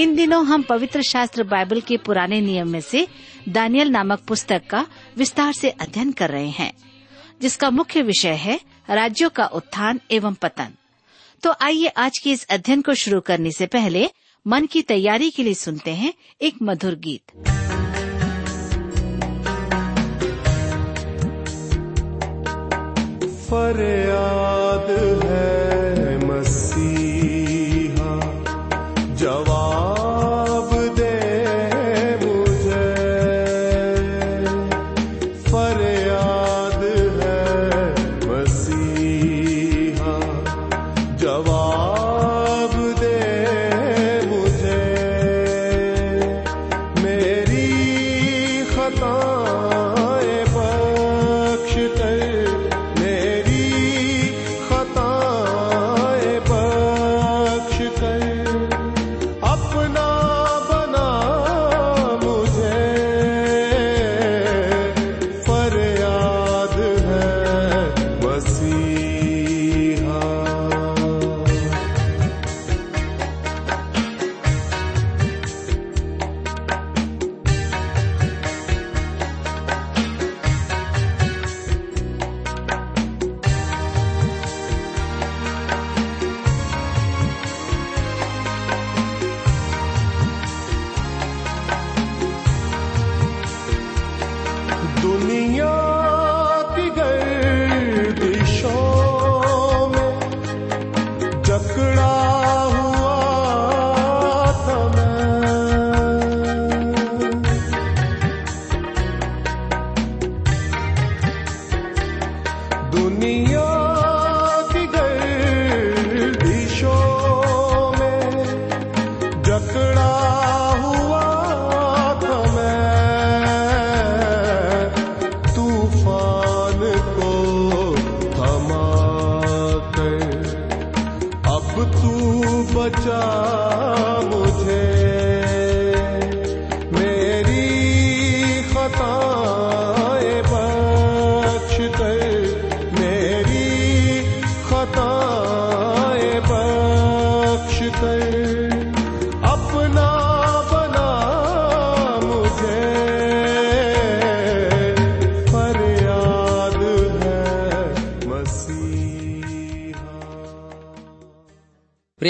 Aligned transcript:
इन 0.00 0.14
दिनों 0.16 0.44
हम 0.46 0.62
पवित्र 0.62 1.02
शास्त्र 1.02 1.42
बाइबल 1.42 1.80
के 1.80 1.96
पुराने 1.96 2.40
नियम 2.40 2.68
में 2.68 2.80
से 2.80 3.06
दानियल 3.48 3.90
नामक 3.90 4.20
पुस्तक 4.28 4.62
का 4.70 4.86
विस्तार 5.18 5.52
से 5.52 5.70
अध्ययन 5.70 6.12
कर 6.12 6.30
रहे 6.30 6.48
हैं, 6.48 6.72
जिसका 7.42 7.70
मुख्य 7.70 8.02
विषय 8.02 8.34
है 8.36 8.60
राज्यों 8.90 9.30
का 9.30 9.46
उत्थान 9.46 10.00
एवं 10.10 10.34
पतन। 10.34 10.72
तो 11.42 11.54
आइए 11.60 11.86
आज 11.86 12.18
के 12.18 12.30
इस 12.30 12.46
अध्ययन 12.50 12.82
को 12.82 12.94
शुरू 12.94 13.20
करने 13.20 13.50
से 13.50 13.66
पहले 13.66 14.08
मन 14.46 14.66
की 14.66 14.82
तैयारी 14.82 15.30
के 15.30 15.42
लिए 15.42 15.54
सुनते 15.54 15.90
हैं 15.90 16.12
एक 16.42 16.54
मधुर 16.62 16.94
गीत। 16.98 17.22
फरियाद 23.46 24.90
है 25.24 26.16
मसीहा, 26.26 28.12
जवाब 29.14 29.61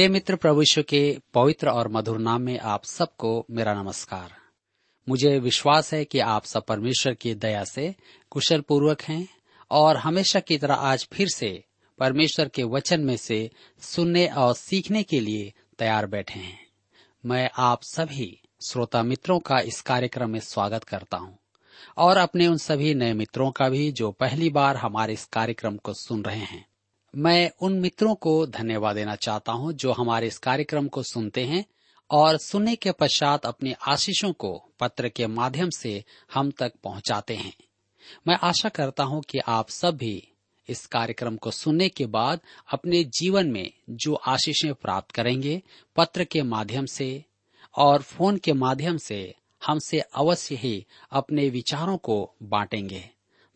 प्रिय 0.02 0.10
मित्र 0.12 0.36
प्रभु 0.36 0.62
यीशु 0.62 0.82
के 0.82 1.18
पवित्र 1.34 1.68
और 1.68 1.88
मधुर 1.88 2.18
नाम 2.18 2.42
में 2.42 2.58
आप 2.58 2.84
सबको 2.84 3.46
मेरा 3.50 3.82
नमस्कार। 3.82 4.32
मुझे 5.08 5.38
विश्वास 5.38 5.94
है 5.94 6.04
कि 6.04 6.18
आप 6.18 6.44
सब 6.44 6.64
परमेश्वर 6.64 7.14
की 7.14 7.34
दया 7.34 7.64
से 7.64 7.94
कुशल 8.30 8.60
पूर्वक 8.60 9.02
हैं 9.02 9.28
और 9.70 9.96
हमेशा 9.96 10.40
की 10.40 10.58
तरह 10.58 10.74
आज 10.74 11.08
फिर 11.12 11.28
से 11.28 11.64
परमेश्वर 11.98 12.48
के 12.48 12.62
वचन 12.62 13.00
में 13.00 13.16
से 13.16 13.50
सुनने 13.80 14.26
और 14.26 14.54
सीखने 14.54 15.02
के 15.02 15.20
लिए 15.20 15.52
तैयार 15.78 16.06
बैठे 16.06 16.40
हैं। 16.40 16.66
मैं 17.26 17.50
आप 17.56 17.82
सभी 17.82 18.40
श्रोता 18.68 19.02
मित्रों 19.02 19.38
का 19.38 19.60
इस 19.60 19.80
कार्यक्रम 19.80 20.30
में 20.30 20.40
स्वागत 20.40 20.84
करता 20.84 21.16
हूँ 21.16 21.38
और 21.96 22.16
अपने 22.16 22.46
उन 22.46 22.56
सभी 22.56 22.94
नए 22.94 23.12
मित्रों 23.12 23.50
का 23.50 23.68
भी 23.68 23.92
जो 23.92 24.12
पहली 24.12 24.50
बार 24.50 24.76
हमारे 24.76 25.12
इस 25.12 25.24
कार्यक्रम 25.24 25.76
को 25.76 25.94
सुन 25.94 26.22
रहे 26.22 26.44
हैं। 26.44 26.71
मैं 27.16 27.50
उन 27.60 27.72
मित्रों 27.72 28.14
को 28.14 28.46
धन्यवाद 28.46 28.96
देना 28.96 29.14
चाहता 29.14 29.52
हूँ 29.52 29.72
जो 29.72 29.92
हमारे 29.92 30.26
इस 30.26 30.38
कार्यक्रम 30.38 30.88
को 30.88 31.02
सुनते 31.02 31.44
हैं 31.44 31.64
और 32.10 32.36
सुनने 32.36 32.76
के 32.76 32.92
पश्चात 32.92 33.46
अपनी 33.46 33.74
आशीषों 33.88 34.32
को 34.32 34.70
पत्र 34.80 35.08
के 35.08 35.26
माध्यम 35.26 35.70
से 35.70 36.04
हम 36.34 36.50
तक 36.50 36.72
पहुंचाते 36.84 37.34
हैं। 37.34 37.52
मैं 38.28 38.38
आशा 38.42 38.68
करता 38.68 39.04
हूँ 39.04 39.22
कि 39.22 39.38
आप 39.38 39.68
सब 39.68 39.96
भी 39.96 40.28
इस 40.68 40.86
कार्यक्रम 40.86 41.36
को 41.36 41.50
सुनने 41.50 41.88
के 41.88 42.06
बाद 42.06 42.40
अपने 42.72 43.04
जीवन 43.04 43.46
में 43.46 43.72
जो 43.90 44.14
आशीषें 44.14 44.74
प्राप्त 44.74 45.10
करेंगे, 45.10 45.62
पत्र 45.96 46.24
के 46.24 46.42
माध्यम 46.42 46.86
से 46.86 47.24
और 47.76 48.02
फ़ोन 48.02 48.36
के 48.36 48.52
माध्यम 48.52 48.96
से 48.96 49.34
हमसे 49.66 50.00
अवश्य 50.00 50.54
ही 50.54 50.86
अपने 51.10 51.48
विचारों 51.48 51.96
को 51.96 52.34
बांटेंगे। 52.42 53.10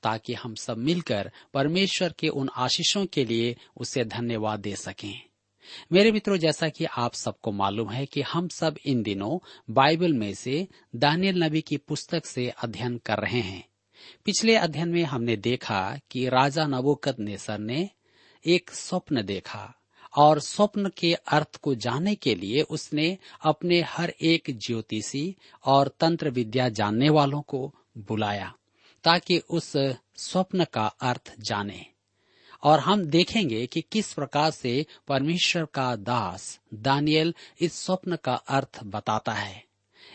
ताकि 0.06 0.34
हम 0.34 0.54
सब 0.54 0.78
मिलकर 0.78 1.30
परमेश्वर 1.54 2.14
के 2.18 2.28
उन 2.28 2.50
आशीषों 2.56 3.06
के 3.06 3.24
लिए 3.24 3.56
उसे 3.76 4.04
धन्यवाद 4.04 4.60
दे 4.60 4.76
सकें। 4.76 5.14
मेरे 5.92 6.12
मित्रों, 6.12 6.36
जैसा 6.36 6.68
कि 6.68 6.84
आप 6.84 7.14
सबको 7.14 7.52
मालूम 7.52 7.90
है 7.90 8.06
कि 8.06 8.22
हम 8.22 8.48
सब 8.48 8.76
इन 8.86 9.02
दिनों 9.02 9.38
बाइबल 9.70 10.12
में 10.12 10.34
से 10.34 10.68
दानियल 10.96 11.44
नबी 11.44 11.60
की 11.60 11.76
पुस्तक 11.76 12.26
से 12.26 12.48
अध्ययन 12.48 12.98
कर 12.98 13.18
रहे 13.18 13.40
हैं। 13.40 13.64
पिछले 14.24 14.56
अध्ययन 14.56 14.88
में 14.88 15.02
हमने 15.04 15.36
देखा 15.36 15.98
कि 16.10 16.28
राजा 16.28 16.66
नबोकत 16.66 17.16
नेसर 17.20 17.58
ने 17.58 17.90
एक 18.46 18.70
स्वप्न 18.70 19.22
देखा 19.22 19.74
और 20.16 20.40
स्वप्न 20.40 20.90
के 20.98 21.14
अर्थ 21.14 21.56
को 21.56 21.74
जानने 21.74 22.14
के 22.14 22.34
लिए 22.34 22.62
उसने 22.62 23.18
अपने 23.44 23.80
हर 23.80 24.14
एक 24.22 24.58
ज्योतिषी 24.66 25.36
और 25.64 25.88
तंत्र 26.00 26.30
विद्या 26.30 26.68
जानने 26.68 27.08
वालों 27.08 27.42
को 27.42 27.74
बुलाया। 27.98 28.54
ताकि 29.06 29.38
उस 29.50 29.72
स्वप्न 30.16 30.64
का 30.64 30.86
अर्थ 30.86 31.34
जाने। 31.40 31.84
और 32.62 32.80
हम 32.80 33.04
देखेंगे 33.04 33.66
कि 33.66 33.80
किस 33.92 34.12
प्रकार 34.12 34.50
से 34.50 34.86
परमेश्वर 35.08 35.64
का 35.64 35.96
दास 35.96 36.58
दानियल 36.74 37.34
इस 37.60 37.72
स्वप्न 37.74 38.16
का 38.16 38.34
अर्थ 38.34 38.80
बताता 38.84 39.32
है। 39.32 39.64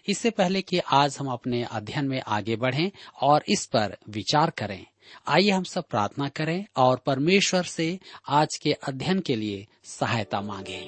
इससे 0.08 0.30
पहले 0.30 0.62
कि 0.62 0.80
आज 0.80 1.18
हम 1.20 1.28
अपने 1.28 1.64
अध्ययन 1.64 2.08
में 2.08 2.22
आगे 2.28 2.56
बढ़ें 2.56 2.92
और 3.22 3.44
इस 3.50 3.66
पर 3.66 3.98
विचार 4.10 4.50
करें, 4.50 4.86
आइए 5.28 5.50
हम 5.50 5.64
सब 5.64 5.84
प्रार्थना 5.84 6.28
करें 6.30 6.66
और 6.78 6.98
परमेश्वर 6.98 7.64
से 7.64 8.00
आज 8.30 8.58
के 8.58 8.74
अध्ययन 8.88 9.20
के 9.20 9.36
लिए 9.36 9.68
सहायता 9.84 10.42
मांगे। 10.42 10.80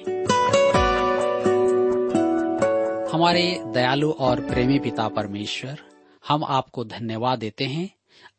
हमारे 3.12 3.62
दयालु 3.66 4.10
और 4.10 4.40
प्रेमी 4.40 4.78
पिता 4.78 5.08
परमेश्वर 5.08 5.93
हम 6.28 6.44
आपको 6.44 6.84
धन्यवाद 6.84 7.38
देते 7.38 7.64
हैं 7.64 7.90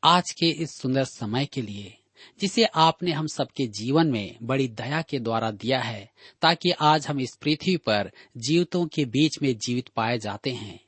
आज 0.03 0.31
के 0.31 0.49
इस 0.49 0.77
सुंदर 0.77 1.03
समय 1.03 1.45
के 1.45 1.61
लिए, 1.61 1.97
जिसे 2.41 2.65
आपने 2.65 3.11
हम 3.11 3.27
सबके 3.27 3.67
जीवन 3.67 4.07
में 4.07 4.35
बड़ी 4.43 4.67
दया 4.67 5.01
के 5.01 5.19
द्वारा 5.19 5.51
दिया 5.51 5.79
है, 5.79 6.11
ताकि 6.41 6.71
आज 6.71 7.07
हम 7.07 7.19
इस 7.19 7.37
पृथ्वी 7.41 7.77
पर 7.77 8.11
जीवितों 8.37 8.87
के 8.87 9.05
बीच 9.05 9.31
में 9.41 9.57
जीवित 9.57 9.87
पाए 9.87 10.19
जाते 10.19 10.49
हैं। 10.49 10.79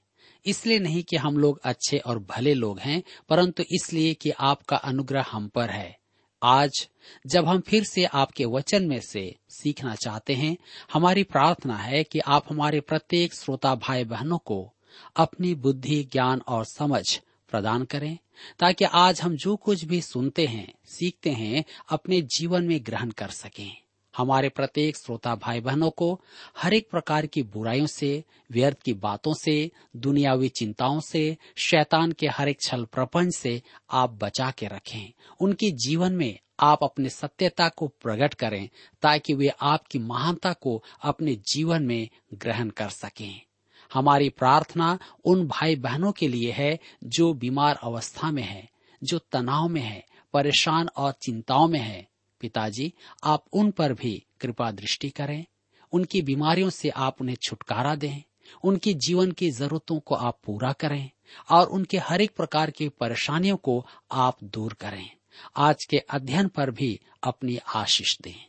इसलिए 0.45 0.79
नहीं 0.79 1.03
कि 1.03 1.15
हम 1.15 1.37
लोग 1.37 1.59
अच्छे 1.63 1.97
और 1.97 2.19
भले 2.19 2.53
लोग 2.53 2.79
हैं, 2.79 3.03
परंतु 3.29 3.63
इसलिए 3.63 4.13
कि 4.13 4.29
आपका 4.29 4.77
अनुग्रह 4.77 5.25
हम 5.31 5.47
पर 5.47 5.69
है। 5.69 5.99
आज, 6.43 6.89
जब 7.27 7.47
हम 7.47 7.59
फिर 7.59 7.83
से 7.83 8.05
आपके 8.05 8.45
वचन 8.45 8.87
में 8.87 8.99
से 8.99 9.35
सीखना 9.49 9.95
चाहते 9.95 10.33
हैं, 10.33 10.57
हमारी 10.93 11.23
प्रार्थना 11.23 11.77
है 11.77 12.03
कि 12.03 12.19
आप 12.19 12.45
हमारे 12.49 12.79
प्रत्येक 12.79 13.33
श्रोता 13.33 13.75
भाई 13.75 14.03
बहनों 14.03 14.37
को 14.37 14.73
अपनी 15.15 15.55
बुद्धि, 15.55 16.03
ज्ञान 16.03 16.41
और 16.47 16.65
समझ 16.65 17.21
प्रदान 17.49 17.83
करें, 17.83 18.17
ताकि 18.59 18.85
आज 18.85 19.21
हम 19.21 19.35
जो 19.35 19.55
कुछ 19.55 19.85
भी 19.85 20.01
सुनते 20.01 20.45
हैं, 20.45 20.73
सीखते 20.85 21.29
हैं, 21.29 21.63
अपने 21.89 22.21
जीवन 22.21 22.63
में 22.63 22.85
ग्रहण 22.85 23.09
कर 23.09 23.27
सकें। 23.27 23.81
हमारे 24.17 24.49
प्रत्येक 24.49 24.97
श्रोता 24.97 25.35
भाई 25.35 25.59
बहनों 25.59 25.89
को 25.89 26.21
हर 26.57 26.73
एक 26.73 26.89
प्रकार 26.89 27.25
की 27.25 27.43
बुराइयों 27.43 27.87
से, 27.87 28.23
व्यर्थ 28.51 28.81
की 28.81 28.93
बातों 28.93 29.33
से, 29.33 29.71
दुनियावी 29.95 30.49
चिंताओं 30.49 30.99
से, 30.99 31.37
शैतान 31.55 32.11
के 32.11 32.27
हर 32.27 32.49
एक 32.49 32.61
छल 32.61 32.85
प्रपंच 32.85 33.35
से 33.35 33.61
आप 33.91 34.09
बचा 34.09 34.51
के 34.51 34.67
रखें। 34.67 35.13
उनके 35.39 35.71
जीवन 35.71 36.13
में 36.13 36.39
आप 36.59 36.79
अपने 36.83 37.09
सत्यता 37.09 37.69
को 37.69 37.87
प्रकट 37.87 38.33
करें, 38.33 38.69
ताकि 39.01 39.33
वे 39.33 39.47
आपकी 39.61 39.99
महानता 39.99 40.53
को 40.53 40.83
अपने 41.01 41.35
जीवन 41.35 41.83
में 41.83 42.09
ग्रहण 42.33 42.69
कर 42.69 42.89
सकें। 42.89 43.46
हमारी 43.93 44.29
प्रार्थना 44.29 44.99
उन 45.25 45.47
भाई 45.47 45.75
बहनों 45.75 46.11
के 46.11 46.27
लिए 46.27 46.51
है 46.51 46.79
जो 47.03 47.33
बीमार 47.33 47.79
अवस्था 47.83 48.31
में 48.31 48.43
है, 48.43 48.69
जो 49.03 49.19
तनाव 49.19 49.67
में 49.67 49.81
है, 49.81 50.05
परेशान 50.33 50.87
और 50.87 51.11
चिंताओं 51.11 51.67
में 51.67 51.79
है। 51.79 52.07
पिताजी, 52.39 52.93
आप 53.23 53.45
उन 53.53 53.71
पर 53.71 53.93
भी 53.93 54.25
कृपा 54.41 54.71
दृष्टि 54.71 55.09
करें। 55.09 55.45
उनकी 55.91 56.21
बीमारियों 56.21 56.69
से 56.69 56.89
आप 56.89 57.21
उन्हें 57.21 57.35
छुटकारा 57.35 57.95
दें। 57.95 58.23
उनकी 58.63 58.93
जीवन 58.93 59.31
की 59.31 59.51
जरूरतों 59.51 59.99
को 59.99 60.15
आप 60.15 60.39
पूरा 60.45 60.71
करें 60.71 61.09
और 61.49 61.67
उनके 61.67 61.97
हर 61.97 62.21
एक 62.21 62.35
प्रकार 62.35 62.71
की 62.71 62.89
परेशानियों 62.89 63.57
को 63.57 63.85
आप 64.11 64.37
दूर 64.43 64.73
करें। 64.73 65.09
आज 65.57 65.85
के 65.85 65.97
अध्ययन 65.97 66.47
पर 66.47 66.71
भी 66.71 66.99
अपनी 67.23 67.59
आशीष 67.75 68.17
दें। 68.21 68.45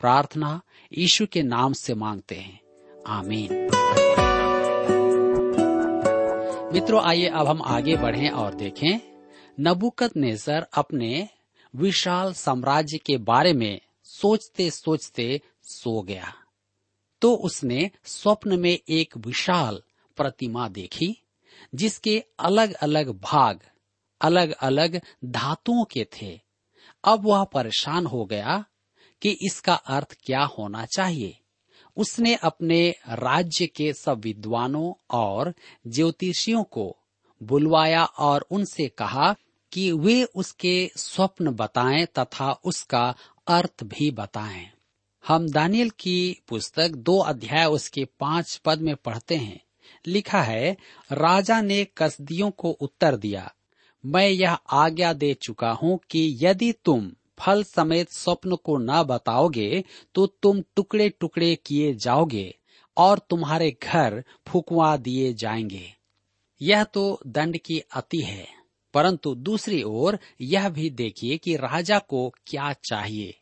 प्रार्थना 0.00 0.60
यीशु 0.98 1.26
के 1.26 1.42
नाम 1.42 1.72
से 1.72 1.94
मांगते 1.94 2.34
हैं। 2.34 2.60
आमीन। 3.06 3.70
मित्रों, 6.74 7.02
आइए 7.02 7.28
अब 7.28 7.46
हम 7.46 7.62
आगे 7.62 7.96
बढ़ें 7.96 8.30
और 8.30 8.54
देखें। 8.54 9.00
नबुकत 9.60 10.16
नेजर 10.16 10.66
अपने 10.74 11.28
विशाल 11.76 12.32
साम्राज्य 12.32 12.98
के 12.98 13.16
बारे 13.16 13.52
में 13.52 13.80
सोचते 14.04 14.70
सोचते 14.70 15.40
सो 15.62 16.02
गया। 16.02 16.34
तो 17.20 17.34
उसने 17.34 17.90
स्वप्न 18.04 18.60
में 18.60 18.78
एक 18.88 19.16
विशाल 19.16 19.82
प्रतिमा 20.16 20.68
देखी, 20.68 21.22
जिसके 21.74 22.24
अलग 22.40 22.72
अलग 22.72 23.20
भाग 23.20 23.60
अलग 24.20 24.50
अलग 24.50 25.00
धातुओं 25.24 25.84
के 25.84 26.04
थे। 26.04 26.40
अब 27.04 27.24
वह 27.24 27.44
परेशान 27.44 28.06
हो 28.06 28.24
गया 28.24 28.64
कि 29.22 29.38
इसका 29.42 29.74
अर्थ 29.74 30.16
क्या 30.22 30.44
होना 30.44 30.86
चाहिए। 30.86 31.38
उसने 31.96 32.34
अपने 32.34 32.94
राज्य 33.08 33.66
के 33.66 33.92
सब 33.92 34.20
विद्वानों 34.20 34.92
और 35.10 35.54
ज्योतिषियों 35.86 36.62
को 36.64 36.96
बुलवाया 37.42 38.04
और 38.04 38.46
उनसे 38.50 38.88
कहा 38.88 39.34
कि 39.72 39.92
वे 39.92 40.24
उसके 40.24 40.90
स्वप्न 40.96 41.50
बताएँ 41.50 42.06
तथा 42.06 42.52
उसका 42.64 43.14
अर्थ 43.46 43.84
भी 43.84 44.10
बताएँ। 44.10 44.66
हम 45.24 45.48
दानियल 45.48 45.90
की 45.90 46.42
पुस्तक 46.48 46.88
दो 46.88 47.18
अध्याय 47.18 47.64
उसके 47.64 48.04
पाँच 48.04 48.56
पद 48.64 48.80
में 48.80 48.96
पढ़ते 48.96 49.36
हैं। 49.36 49.60
लिखा 50.06 50.42
है, 50.42 50.76
राजा 51.12 51.60
ने 51.60 51.84
कसदियों 51.96 52.50
को 52.50 52.70
उत्तर 52.70 53.16
दिया, 53.16 53.52
मैं 54.04 54.28
यह 54.28 54.52
आज्ञा 54.52 55.12
दे 55.12 55.34
चुका 55.34 55.70
हूँ 55.70 55.98
कि 56.10 56.38
यदि 56.40 56.72
तुम 56.72 57.10
फल 57.38 57.62
समेत 57.64 58.10
स्वप्न 58.10 58.56
को 58.56 58.76
न 58.78 59.02
बताओगे 59.02 59.84
तो 60.14 60.26
तुम 60.26 60.62
टुकड़े 60.76 61.08
टुकड़े 61.10 61.54
किए 61.56 61.94
जाओगे 61.94 62.54
और 62.96 63.18
तुम्हारे 63.30 63.70
घर 63.82 64.22
फुकवा 64.48 64.96
दिए 64.96 65.32
जाएँगे। 65.32 65.94
यह 66.60 66.84
तो 66.84 67.20
दंड 67.26 67.58
की 67.58 67.78
अति 67.78 68.20
है, 68.20 68.46
परंतु 68.94 69.34
दूसरी 69.34 69.82
ओर 69.82 70.18
यह 70.40 70.68
भी 70.68 70.90
देखिए 70.90 71.36
कि 71.36 71.56
राजा 71.56 71.98
को 71.98 72.28
क्या 72.46 72.72
चाहिए। 72.90 73.40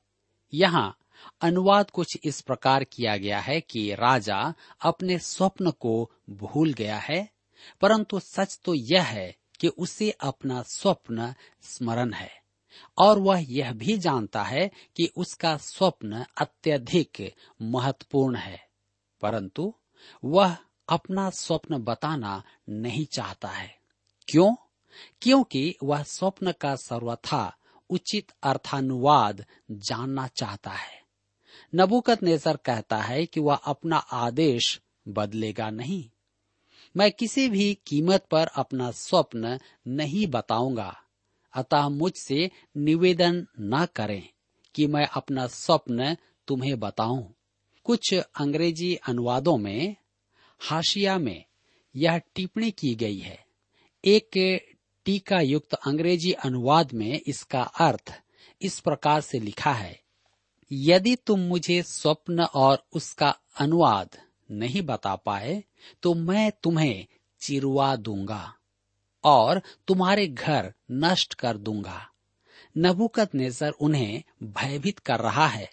यहाँ 0.53 0.97
अनुवाद 1.41 1.91
कुछ 1.91 2.17
इस 2.25 2.41
प्रकार 2.41 2.85
किया 2.85 3.17
गया 3.17 3.41
है 3.41 3.61
कि 3.61 3.95
राजा 3.95 4.55
अपने 4.81 5.19
स्वप्न 5.19 5.71
को 5.71 6.11
भूल 6.31 6.73
गया 6.73 6.97
है, 6.99 7.29
परंतु 7.81 8.21
सच 8.21 8.59
तो 8.65 8.75
यह 8.75 9.03
है 9.03 9.35
कि 9.61 9.69
उसे 9.69 10.11
अपना 10.11 10.63
स्वप्न 10.63 11.35
स्मरण 11.63 12.13
है। 12.13 12.42
और 12.99 13.19
वह 13.19 13.45
यह 13.49 13.73
भी 13.73 13.99
जानता 13.99 14.43
है 14.43 14.71
कि 14.97 15.11
उसका 15.17 15.57
स्वप्न 15.57 16.25
अत्यधिक 16.41 17.35
महत्वपूर्ण 17.63 18.37
है, 18.37 18.69
परंतु 19.21 19.75
वह 20.25 20.57
अपना 20.89 21.31
स्वप्न 21.31 21.79
बताना 21.79 22.43
नहीं 22.69 23.05
चाहता 23.05 23.49
है। 23.49 23.79
क्यों? 24.29 24.55
क्योंकि 25.23 25.77
वह 25.83 26.03
स्वप्न 26.03 26.53
का 26.53 26.77
सर्वथा 26.77 27.57
उचित 27.91 28.33
अर्थानुवाद 28.43 29.45
जानना 29.71 30.27
चाहता 30.27 30.71
है। 30.71 31.03
नबुकत 31.75 32.23
नेसर 32.23 32.57
कहता 32.57 32.97
है 32.97 33.27
कि 33.27 33.41
वह 33.41 33.55
अपना 33.55 33.97
आदेश 33.97 34.81
बदलेगा 35.09 35.71
नहीं। 35.71 36.11
मैं 36.97 37.13
किसी 37.13 37.49
भी 37.49 37.79
कीमत 37.87 38.27
पर 38.31 38.47
अपना 38.47 38.91
स्वप्न 38.91 39.59
नहीं 39.89 40.27
बताऊँगा। 40.27 41.03
अतः 41.55 41.89
मुझसे 41.91 42.51
निवेदन 42.79 43.47
न 43.63 43.87
करें 43.97 44.23
कि 44.75 44.87
मैं 44.87 45.07
अपना 45.07 45.47
स्वप्न 45.47 46.17
तुम्हें 46.49 46.79
बताऊँ। 46.81 47.33
कुछ 47.87 48.15
अंग्रेज़ी 48.15 48.95
अनुवादों 49.09 49.57
में, 49.59 49.97
हाशिया 50.61 51.17
में 51.19 51.45
यह 51.95 52.19
टिप्पणी 52.35 52.71
की 52.71 52.95
गई 52.95 53.19
है। 53.19 53.39
एक 54.05 54.39
टीका 55.07 55.41
युक्त 55.41 55.75
अंग्रेज़ी 55.77 56.33
अनुवाद 56.45 56.93
में 56.93 57.21
इसका 57.21 57.63
अर्थ 57.63 58.13
इस 58.61 58.79
प्रकार 58.81 59.21
से 59.21 59.41
लिखा 59.41 59.73
है, 59.73 59.99
यदि 60.71 61.15
तुम 61.17 61.41
मुझे 61.41 61.83
स्वप्न 61.83 62.43
और 62.45 62.85
उसका 62.93 63.29
अनुवाद 63.59 64.17
नहीं 64.51 64.83
बता 64.83 65.15
पाए 65.17 65.63
तो 66.03 66.15
मैं 66.15 66.51
तुम्हें 66.63 67.07
चिरवा 67.41 67.95
दूँगा। 67.97 68.55
और 69.25 69.61
तुम्हारे 69.89 70.27
घर 70.27 70.73
नष्ट 70.93 71.35
कर 71.35 71.57
दूँगा। 71.57 72.01
नबुकत 72.79 73.35
नेजर 73.35 73.71
उन्हें 73.71 74.23
भयभीत 74.43 74.99
कर 74.99 75.21
रहा 75.21 75.47
है। 75.47 75.71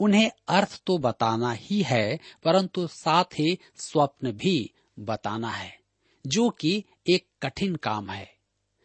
उन्हें 0.00 0.30
अर्थ 0.48 0.80
तो 0.86 0.98
बताना 0.98 1.52
ही 1.52 1.82
है, 1.82 2.18
परंतु 2.44 2.86
साथ 2.86 3.24
ही 3.24 3.58
स्वप्न 3.76 4.32
भी 4.32 4.70
बताना 4.98 5.50
है, 5.50 5.78
जो 6.26 6.48
कि 6.50 6.84
एक 7.10 7.26
कठिन 7.42 7.76
काम 7.76 8.10
है। 8.10 8.30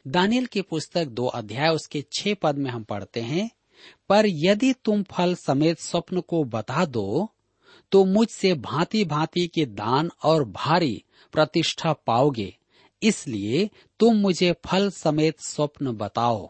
दानियल 0.08 0.46
की 0.46 0.62
पुस्तक 0.62 1.06
दो 1.06 1.26
अध्याय, 1.26 1.70
उसके 1.70 2.06
छह 2.14 2.34
पद 2.34 2.58
में 2.58 2.70
हम 2.72 2.84
पढ़ते 2.84 3.22
हैं, 3.22 3.50
पर 4.10 4.26
यदि 4.26 4.74
तुम 4.74 5.04
फल 5.04 5.36
समेत 5.36 5.80
स्वप्न 5.80 6.22
को 6.22 6.44
बता 6.44 6.86
दो 6.86 7.30
तो 7.92 8.04
मुझसे 8.06 8.54
भांति 8.54 9.04
भांति 9.06 9.48
के 9.48 9.66
दान 9.66 10.10
और 10.24 10.44
भारी 10.44 11.04
प्रतिष्ठा 11.32 11.94
पाओगे। 11.94 12.58
इसलिए 13.04 13.70
तुम 14.00 14.16
मुझे 14.16 14.56
फल 14.66 14.90
समेत 14.90 15.40
स्वप्न 15.40 15.92
बताओ। 15.92 16.50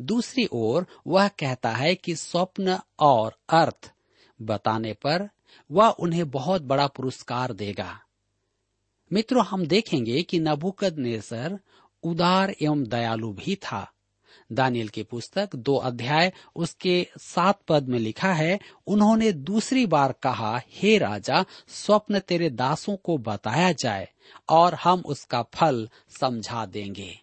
दूसरी 0.00 0.48
ओर 0.52 0.86
वह 1.06 1.28
कहता 1.28 1.70
है 1.70 1.94
कि 1.94 2.16
स्वप्न 2.16 2.78
और 2.98 3.38
अर्थ 3.48 3.92
बताने 4.42 4.92
पर 4.92 5.28
वह 5.70 5.88
उन्हें 5.88 6.30
बहुत 6.30 6.62
बड़ा 6.62 6.86
पुरस्कार 6.86 7.52
देगा। 7.52 8.00
मित्रों, 9.12 9.44
हम 9.44 9.66
देखेंगे 9.66 10.22
कि 10.22 10.38
नबुकद 10.38 10.98
नेसर 10.98 11.58
उदार 12.02 12.54
एवं 12.62 12.84
दयालु 12.84 13.32
भी 13.32 13.56
था। 13.56 13.92
दानियल 14.52 14.88
की 14.88 15.02
पुस्तक, 15.02 15.56
दो 15.56 15.76
अध्याय, 15.76 16.32
उसके 16.56 17.06
सात 17.18 17.60
पद 17.68 17.88
में 17.88 17.98
लिखा 17.98 18.32
है, 18.32 18.58
उन्होंने 18.86 19.32
दूसरी 19.32 19.86
बार 19.86 20.12
कहा, 20.12 20.60
हे 20.68 20.98
राजा, 20.98 21.44
स्वप्न 21.68 22.18
तेरे 22.18 22.50
दासों 22.50 22.96
को 22.96 23.18
बताया 23.18 23.72
जाए 23.72 24.08
और 24.48 24.74
हम 24.74 25.00
उसका 25.00 25.42
फल 25.42 25.88
समझा 26.20 26.66
देंगे। 26.66 27.20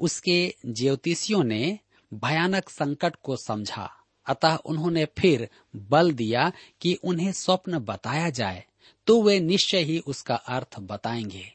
उसके 0.00 0.54
ज्योतिषियों 0.66 1.44
ने 1.44 1.78
भयानक 2.14 2.68
संकट 2.68 3.16
को 3.22 3.36
समझा। 3.36 3.90
अतः 4.26 4.56
उन्होंने 4.56 5.04
फिर 5.04 5.48
बल 5.76 6.12
दिया 6.12 6.52
कि 6.80 6.94
उन्हें 6.94 7.32
स्वप्न 7.32 7.78
बताया 7.78 8.30
जाए 8.30 8.64
तो 9.06 9.22
वे 9.22 9.40
निश्चय 9.40 9.78
ही 9.78 9.98
उसका 9.98 10.34
अर्थ 10.34 10.80
बताएँगे। 10.80 11.52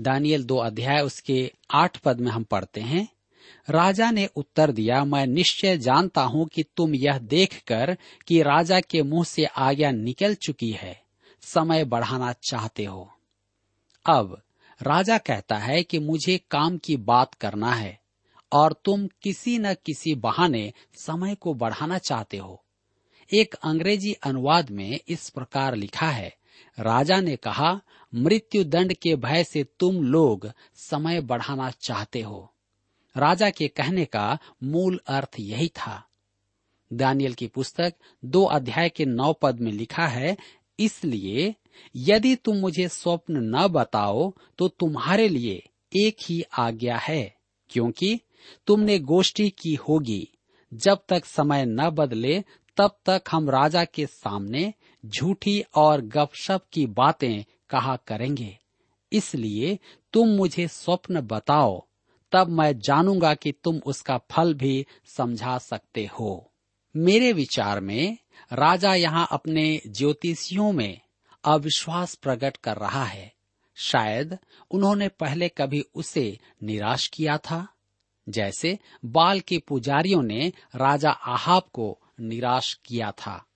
दानियल 0.00 0.44
दो 0.44 0.56
अध्याय, 0.56 1.02
उसके 1.02 1.52
आठ 1.70 1.98
पद 1.98 2.20
में 2.20 2.30
हम 2.30 2.42
पढ़ते 2.42 2.80
हैं। 2.80 3.08
राजा 3.70 4.10
ने 4.10 4.26
उत्तर 4.26 4.72
दिया, 4.72 5.04
मैं 5.04 5.26
निश्चय 5.26 5.78
जानता 5.78 6.22
हूँ 6.22 6.46
कि 6.46 6.62
तुम 6.62 6.94
यह 6.94 7.18
देखकर 7.18 7.98
कि 8.26 8.42
राजा 8.42 8.80
के 8.80 9.02
मुँह 9.02 9.24
से 9.24 9.44
आज्ञा 9.44 9.90
निकल 9.90 10.34
चुकी 10.34 10.70
है। 10.70 11.02
समय 11.42 11.84
बढ़ाना 11.84 12.32
चाहते 12.32 12.84
हो। 12.84 13.12
अब 14.06 14.42
राजा 14.82 15.18
कहता 15.18 15.56
है 15.56 15.82
कि 15.82 15.98
मुझे 15.98 16.40
काम 16.50 16.78
की 16.78 16.96
बात 16.96 17.34
करना 17.34 17.72
है, 17.72 18.00
और 18.52 18.72
तुम 18.84 19.06
किसी 19.22 19.58
न 19.58 19.74
किसी 19.74 20.14
बहाने 20.14 20.72
समय 20.94 21.34
को 21.34 21.54
बढ़ाना 21.54 21.98
चाहते 21.98 22.36
हो। 22.36 22.64
एक 23.34 23.54
अंग्रेज़ी 23.54 24.12
अनुवाद 24.12 24.70
में 24.70 25.00
इस 25.08 25.28
प्रकार 25.28 25.74
लिखा 25.74 26.10
है, 26.10 26.36
राजा 26.80 27.20
ने 27.20 27.36
कहा 27.36 27.80
मृत्यु 28.14 28.64
दंड 28.64 28.94
के 28.94 29.16
भय 29.16 29.44
से 29.44 29.64
तुम 29.64 30.02
लोग 30.02 30.52
समय 30.76 31.20
बढ़ाना 31.20 31.70
चाहते 31.70 32.20
हो। 32.20 32.49
राजा 33.16 33.50
के 33.50 33.68
कहने 33.68 34.04
का 34.04 34.38
मूल 34.64 35.00
अर्थ 35.08 35.36
यही 35.40 35.68
था। 35.68 36.02
दानियल 36.90 37.34
की 37.34 37.46
पुस्तक 37.46 37.94
दो 38.22 38.44
अध्याय 38.44 38.88
के 38.88 39.04
नौ 39.04 39.32
पद 39.32 39.60
में 39.60 39.72
लिखा 39.72 40.06
है, 40.06 40.36
इसलिए 40.78 41.54
यदि 41.96 42.34
तुम 42.36 42.56
मुझे 42.56 42.88
स्वप्न 42.88 43.42
न 43.46 43.66
बताओ 43.68 44.32
तो 44.58 44.68
तुम्हारे 44.70 45.28
लिए 45.28 45.62
एक 45.96 46.16
ही 46.22 46.42
आज्ञा 46.58 46.96
है, 46.98 47.36
क्योंकि 47.70 48.20
तुमने 48.66 48.98
गोष्ठी 49.00 49.48
की 49.52 49.74
होगी। 49.78 50.26
जब 50.72 50.98
तक 51.08 51.24
समय 51.24 51.64
न 51.66 51.88
बदले, 51.90 52.42
तब 52.76 52.98
तक 53.06 53.22
हम 53.30 53.50
राजा 53.50 53.84
के 53.84 54.06
सामने 54.06 54.72
झूठी 55.04 55.60
और 55.74 56.00
गपशप 56.06 56.62
की 56.72 56.86
बातें 56.88 57.44
कहा 57.70 57.96
करेंगे। 58.06 58.56
इसलिए 59.12 59.78
तुम 60.12 60.28
मुझे 60.28 60.66
स्वप्न 60.68 61.20
बताओ 61.22 61.84
तब 62.32 62.48
मैं 62.48 62.78
जानूँगा 62.78 63.34
कि 63.34 63.52
तुम 63.52 63.80
उसका 63.86 64.18
फल 64.18 64.54
भी 64.54 64.86
समझा 65.06 65.58
सकते 65.58 66.06
हो। 66.06 66.52
मेरे 66.96 67.32
विचार 67.32 67.80
में, 67.80 68.18
राजा 68.52 68.94
यहाँ 68.94 69.28
अपने 69.30 69.80
ज्योतिषियों 69.86 70.72
में 70.72 71.00
अविश्वास 71.44 72.14
प्रकट 72.14 72.56
कर 72.56 72.76
रहा 72.76 73.04
है। 73.04 73.34
शायद 73.76 74.38
उन्होंने 74.70 75.08
पहले 75.08 75.48
कभी 75.48 75.84
उसे 75.94 76.38
निराश 76.62 77.06
किया 77.06 77.38
था। 77.38 77.68
जैसे 78.28 78.78
बाल 79.04 79.40
के 79.40 79.58
पुजारियों 79.58 80.22
ने 80.22 80.52
राजा 80.76 81.10
आहाब 81.10 81.62
को 81.72 81.98
निराश 82.20 82.80
किया 82.84 83.10
था। 83.10 83.46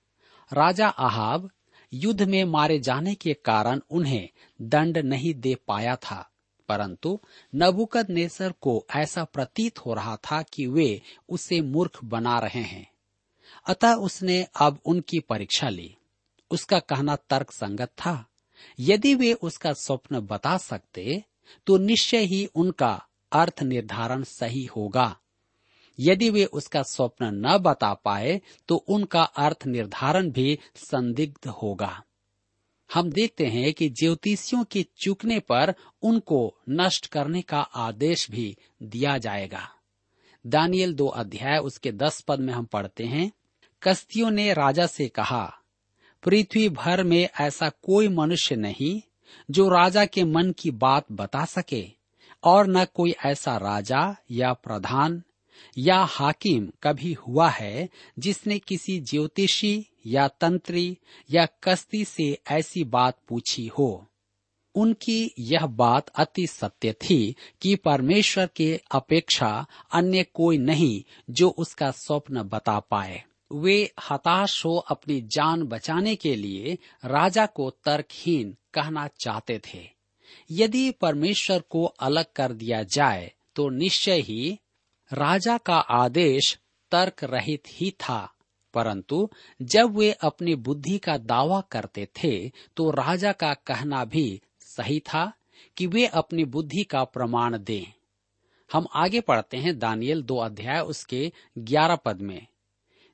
राजा 0.52 0.88
आहाब 0.88 1.50
युद्ध 1.93 2.23
में 2.23 2.45
मारे 2.45 2.78
जाने 2.78 3.14
के 3.14 3.35
कारण 3.35 3.81
उन्हें 3.90 4.28
दंड 4.62 4.99
नहीं 4.99 5.35
दे 5.35 5.54
पाया 5.54 5.97
था। 5.97 6.31
परंतु 6.75 7.21
नबुकद 7.54 8.11
नेसर 8.11 8.52
को 8.61 8.87
ऐसा 8.97 9.25
प्रतीत 9.25 9.78
हो 9.78 9.95
रहा 9.95 10.16
था 10.16 10.43
कि 10.43 10.66
वे 10.66 11.02
उसे 11.28 11.61
मूर्ख 11.61 12.04
बना 12.04 12.38
रहे 12.38 12.62
हैं। 12.62 12.87
अतः 13.66 13.95
उसने 13.95 14.47
अब 14.61 14.78
उनकी 14.85 15.21
परीक्षा 15.21 15.69
ली। 15.69 15.97
उसका 16.50 16.78
कहना 16.78 17.16
तर्क 17.16 17.50
संगत 17.50 17.88
था। 17.88 18.26
यदि 18.81 19.14
वे 19.14 19.33
उसका 19.33 19.73
स्वप्न 19.73 20.21
बता 20.21 20.57
सकते 20.57 21.23
तो 21.66 21.76
निश्चय 21.78 22.19
ही 22.19 22.47
उनका 22.54 23.07
अर्थ 23.33 23.62
निर्धारण 23.62 24.23
सही 24.23 24.64
होगा। 24.64 25.16
यदि 26.00 26.31
वे 26.31 26.45
उसका 26.45 26.83
स्वप्न 26.83 27.25
न 27.47 27.59
बता 27.59 27.95
पाए 27.95 28.40
तो 28.69 28.76
उनका 28.76 29.23
अर्थ 29.23 29.66
निर्धारण 29.66 30.31
भी 30.31 30.59
संदिग्ध 30.76 31.49
होगा। 31.49 32.02
हम 32.95 33.11
देखते 33.11 33.47
हैं 33.47 33.73
कि 33.73 33.89
ज्योतिषियों 33.89 34.65
के 34.65 34.87
चूकने 34.97 35.39
पर 35.41 35.75
उनको 36.03 36.55
नष्ट 36.71 37.07
करने 37.07 37.43
का 37.43 37.61
आदेश 37.61 38.31
भी 38.31 38.57
दिया 38.83 39.19
जाएगा। 39.19 39.69
दानियल 40.47 40.95
दो 40.95 41.07
अध्याय, 41.07 41.59
उसके 41.59 41.93
दस 41.93 42.21
पद 42.21 42.41
में 42.41 42.53
हम 42.55 42.65
पढ़ते 42.65 43.05
हैं। 43.05 43.33
कस्तियों 43.83 44.31
ने 44.31 44.53
राजा 44.53 44.87
से 44.87 45.09
कहा 45.09 45.59
पृथ्वी 46.25 46.69
भर 46.69 47.03
में 47.03 47.29
ऐसा 47.41 47.69
कोई 47.69 48.09
मनुष्य 48.09 48.57
नहीं 48.57 49.01
जो 49.51 49.69
राजा 49.69 50.05
के 50.07 50.25
मन 50.25 50.53
की 50.53 50.71
बात 50.71 51.05
बता 51.13 51.45
सके, 51.45 51.87
और 52.45 52.67
न 52.67 52.85
कोई 52.85 53.15
ऐसा 53.25 53.57
राजा 53.57 54.17
या 54.31 54.53
प्रधान 54.53 55.23
या 55.79 55.99
हाकिम 56.05 56.73
कभी 56.83 57.13
हुआ 57.13 57.49
है 57.49 57.89
जिसने 58.19 58.59
किसी 58.59 59.01
ज्योतिषी 59.01 59.87
या 60.07 60.29
तंत्री 60.29 60.99
या 61.31 61.47
कस्ती 61.63 62.05
से 62.05 62.39
ऐसी 62.51 62.85
बात 62.85 63.19
पूछी 63.29 63.67
हो। 63.67 64.07
उनकी 64.75 65.35
यह 65.39 65.67
बात 65.67 66.09
अति 66.09 66.47
सत्य 66.47 66.93
थी 66.93 67.35
कि 67.61 67.77
परमेश्वर 67.77 68.49
के 68.57 68.81
अपेक्षा 68.91 69.67
अन्य 69.93 70.25
कोई 70.25 70.59
नहीं 70.59 71.03
जो 71.31 71.49
उसका 71.49 71.91
स्वप्न 71.91 72.43
बता 72.43 72.81
पाए। 72.81 73.25
वे 73.53 73.93
हताश 74.11 74.65
हो 74.65 74.77
अपनी 74.77 75.21
जान 75.21 75.63
बचाने 75.63 76.17
के 76.17 76.37
लिए 76.37 76.79
राजा 77.05 77.47
को 77.47 77.71
तर्कहीन 77.71 78.57
कहना 78.75 79.09
चाहते 79.21 79.59
थे। 79.59 79.89
यदि 80.51 80.91
परमेश्वर 80.91 81.61
को 81.61 81.85
अलग 81.85 82.25
कर 82.37 82.53
दिया 82.53 82.83
जाए 82.83 83.33
तो 83.57 83.69
निश्चय 83.69 84.21
ही 84.21 84.59
राजा 85.13 85.59
का 85.59 85.77
आदेश 85.77 86.59
तर्क 86.91 87.25
रहित 87.25 87.63
ही 87.69 87.91
था। 87.91 88.34
परंतु 88.75 89.28
जब 89.62 89.97
वे 89.97 90.11
अपनी 90.12 90.54
बुद्धि 90.54 90.99
का 90.99 91.16
दावा 91.19 91.61
करते 91.61 92.07
थे 92.16 92.52
तो 92.76 92.90
राजा 92.90 93.33
का 93.33 93.52
कहना 93.54 94.04
भी 94.04 94.40
सही 94.61 95.00
था 95.00 95.33
कि 95.76 95.87
वे 95.87 96.07
अपनी 96.07 96.45
बुद्धि 96.45 96.83
का 96.83 97.04
प्रमाण 97.04 97.59
दें। 97.59 97.93
हम 98.73 98.87
आगे 98.95 99.21
पढ़ते 99.21 99.57
हैं 99.57 99.78
दानियल 99.78 100.23
दो 100.23 100.37
अध्याय 100.37 100.81
उसके 100.81 101.33
ग्यारह 101.59 101.97
पद 101.97 102.21
में। 102.21 102.47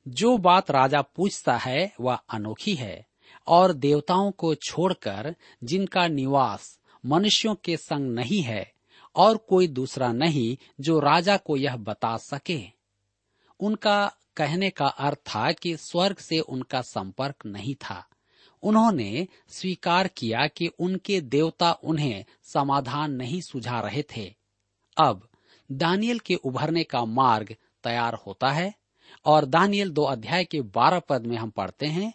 जो 0.09 0.37
बात 0.39 0.71
राजा 0.71 1.03
पूछता 1.03 1.57
है, 1.57 1.93
वह 2.01 2.15
अनोखी 2.15 2.75
है, 2.75 3.07
और 3.49 3.73
देवताओं 3.73 4.31
को 4.31 4.55
छोड़कर 4.55 5.35
जिनका 5.65 6.07
निवास 6.09 6.79
मनुष्यों 7.07 7.55
के 7.55 7.77
संग 7.77 8.11
नहीं 8.11 8.43
है, 8.43 8.73
और 9.17 9.37
कोई 9.37 9.67
दूसरा 9.69 10.13
नहीं 10.13 10.57
जो 10.81 10.99
राजा 11.01 11.37
को 11.37 11.57
यह 11.57 11.77
बता 11.77 12.17
सके। 12.17 12.80
उनका 13.61 14.13
कहने 14.37 14.71
का 14.71 14.87
अर्थ 14.87 15.19
था 15.19 15.53
कि 15.53 15.77
स्वर्ग 15.77 16.17
से 16.17 16.41
उनका 16.41 16.81
संपर्क 16.81 17.47
नहीं 17.47 17.75
था। 17.75 18.09
उन्होंने 18.63 19.27
स्वीकार 19.49 20.09
किया 20.09 20.47
कि 20.47 20.67
उनके 20.67 21.21
देवता 21.21 21.73
उन्हें 21.73 22.25
समाधान 22.43 23.13
नहीं 23.13 23.41
सुझा 23.41 23.81
रहे 23.81 24.03
थे। 24.17 24.35
अब, 24.97 25.29
दानियल 25.73 26.19
के 26.19 26.35
उभरने 26.35 26.85
का 26.85 27.05
मार्ग 27.05 27.57
तैयार 27.85 28.15
होता 28.15 28.51
है, 28.51 28.75
और 29.25 29.45
दानियल 29.45 29.91
दो 29.91 30.03
अध्याय 30.03 30.45
के 30.45 30.61
बारह 30.61 30.99
पद 30.99 31.27
में 31.27 31.37
हम 31.37 31.51
पढ़ते 31.51 31.87
हैं, 31.87 32.13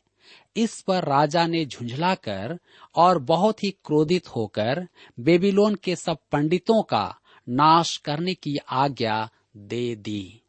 इस 0.57 0.81
पर 0.81 1.03
राजा 1.03 1.47
ने 1.47 1.65
झुंझलाकर 1.65 2.59
और 2.95 3.19
बहुत 3.19 3.63
ही 3.63 3.71
क्रोधित 3.71 4.27
होकर 4.27 4.87
बेबीलोन 5.19 5.75
के 5.75 5.95
सब 5.95 6.17
पंडितों 6.31 6.83
का 6.83 7.19
नाश 7.49 7.97
करने 7.97 8.33
की 8.33 8.57
आज्ञा 8.69 9.29
दे 9.57 9.95
दी। 9.95 10.41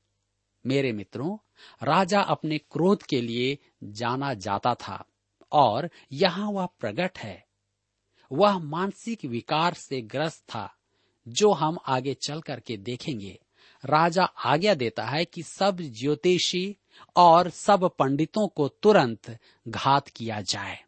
मेरे 0.66 0.92
मित्रों, 0.92 1.36
राजा 1.82 2.20
अपने 2.20 2.58
क्रोध 2.58 3.02
के 3.02 3.20
लिए 3.20 3.58
जाना 3.84 4.34
जाता 4.34 4.74
था 4.74 5.04
और 5.52 5.90
यहाँ 6.12 6.50
वह 6.50 6.66
प्रकट 6.66 7.18
है। 7.18 7.46
वह 8.32 8.58
मानसिक 8.58 9.24
विकार 9.24 9.74
से 9.74 10.00
ग्रस्त 10.00 10.42
था, 10.42 10.74
जो 11.28 11.52
हम 11.52 11.78
आगे 11.86 12.14
चल 12.14 12.40
करके 12.40 12.76
देखेंगे। 12.76 13.40
राजा 13.84 14.24
आज्ञा 14.24 14.74
देता 14.74 15.04
है 15.04 15.24
कि 15.24 15.42
सब 15.42 15.76
ज्योतिषी 15.80 16.76
और 17.16 17.50
सब 17.50 17.90
पंडितों 17.98 18.48
को 18.48 18.68
तुरंत 18.68 19.38
घात 19.68 20.08
किया 20.08 20.40
जाए। 20.40 20.78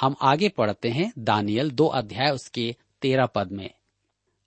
हम 0.00 0.16
आगे 0.22 0.48
पढ़ते 0.48 0.88
हैं 0.88 1.12
दानियल 1.18 1.70
दो 1.70 1.86
अध्याय 1.86 2.30
उसके 2.30 2.76
तेरह 3.02 3.26
पद 3.26 3.52
में। 3.52 3.70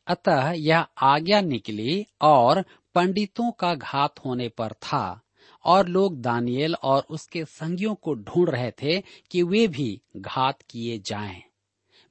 अतः 0.08 0.52
यह 0.52 0.88
आज्ञा 1.02 1.42
निकली 1.42 2.06
और 2.22 2.66
पंडितों 2.96 3.52
का 3.52 3.74
घात 3.76 4.20
होने 4.20 4.50
पर 4.50 4.74
था 4.74 5.22
और 5.66 5.88
लोग 5.88 6.22
दानियल 6.22 6.76
और 6.76 7.06
उसके 7.10 7.46
संगियों 7.46 7.96
को 7.96 8.14
ढूंढ 8.16 8.50
रहे 8.50 8.72
थे 8.72 9.02
कि 9.32 9.44
वे 9.44 9.68
भी 9.68 10.02
घात 10.18 10.62
किए 10.62 10.98
जाएँ। 11.00 11.42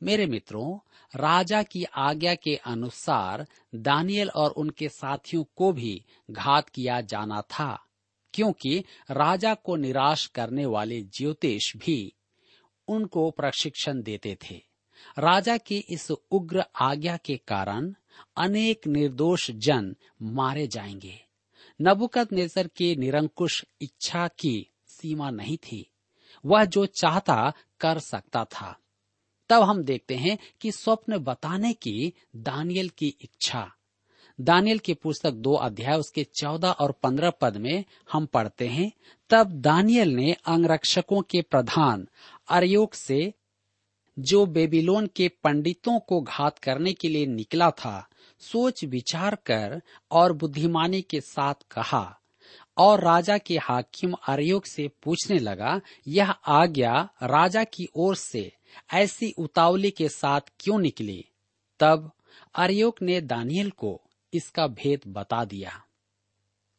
मेरे 0.02 0.26
मित्रों, 0.26 0.78
राजा 1.14 1.62
की 1.62 1.84
आज्ञा 1.84 2.34
के 2.34 2.56
अनुसार 2.56 3.46
दानियल 3.74 4.30
और 4.30 4.50
उनके 4.50 4.88
साथियों 4.88 5.44
को 5.56 5.72
भी 5.72 6.04
घात 6.30 6.68
किया 6.68 7.00
जाना 7.00 7.40
था, 7.40 7.78
क्योंकि 8.34 8.84
राजा 9.10 9.54
को 9.54 9.76
निराश 9.76 10.26
करने 10.26 10.66
वाले 10.66 11.00
ज्योतिष 11.02 11.76
भी 11.76 12.12
उनको 12.88 13.30
प्रशिक्षण 13.30 14.02
देते 14.02 14.36
थे 14.42 14.62
राजा 15.18 15.56
की 15.56 15.78
इस 15.78 16.10
उग्र 16.10 16.64
आज्ञा 16.80 17.16
के 17.16 17.36
कारण 17.36 17.94
अनेक 18.36 18.86
निर्दोष 18.86 19.50
जन 19.50 19.96
मारे 20.22 20.66
जाएँगे। 20.66 21.20
नबुकत 21.82 22.32
नेसर 22.32 22.66
की 22.66 22.96
निरंकुश 22.96 23.64
इच्छा 23.80 24.28
की 24.28 24.70
सीमा 24.86 25.30
नहीं 25.30 25.56
थी। 25.56 25.90
वह 26.46 26.64
जो 26.64 26.86
चाहता 26.86 27.52
कर 27.80 27.98
सकता 27.98 28.44
था। 28.44 28.78
तब 29.48 29.62
हम 29.62 29.82
देखते 29.82 30.14
हैं 30.16 30.38
कि 30.60 30.72
स्वप्न 30.72 31.18
बताने 31.18 31.72
की 31.72 32.12
दानियल 32.36 32.88
की 32.88 33.16
इच्छा। 33.20 33.74
दानियल 34.40 34.78
की 34.78 34.94
पुस्तक 34.94 35.30
दो 35.30 35.54
अध्याय, 35.54 35.98
उसके 35.98 36.24
चौदह 36.24 36.68
और 36.68 36.92
पंद्रह 36.92 37.30
पद 37.30 37.56
में 37.56 37.84
हम 38.12 38.26
पढ़ते 38.26 38.68
हैं, 38.68 38.92
तब 39.30 39.52
दानियल 39.52 40.08
ने 40.08 40.32
अंगरक्षकों 40.32 41.22
के 41.22 41.42
प्रधान 41.42 42.08
अरयोग 42.48 42.94
से 42.94 43.32
जो 44.18 44.46
बेबीलोन 44.46 45.06
के 45.06 45.28
पंडितों 45.28 46.00
को 46.00 46.20
घात 46.20 46.58
करने 46.58 46.92
के 46.92 47.08
लिए 47.08 47.26
निकला 47.26 47.70
था, 47.70 48.08
सोच 48.40 48.84
विचार 48.84 49.34
कर 49.34 49.82
और 50.10 50.32
बुद्धिमानी 50.32 51.02
के 51.02 51.20
साथ 51.20 51.54
कहा। 51.70 52.20
और 52.76 53.00
राजा 53.00 53.38
के 53.38 53.58
हाकिम 53.58 54.12
अरयोग 54.12 54.64
से 54.64 54.88
पूछने 55.02 55.38
लगा, 55.38 55.80
यह 56.08 56.30
आज्ञा 56.30 57.08
राजा 57.22 57.64
की 57.64 57.88
ओर 57.96 58.16
से 58.16 58.52
ऐसी 58.92 59.34
उतावली 59.38 59.90
के 59.90 60.08
साथ 60.08 60.40
क्यों 60.60 60.78
निकली? 60.78 61.24
तब 61.80 62.12
अरयोग 62.54 62.96
ने 63.02 63.20
दानियल 63.20 63.70
को 63.70 64.00
इसका 64.32 64.66
भेद 64.66 65.00
बता 65.06 65.44
दिया। 65.44 65.84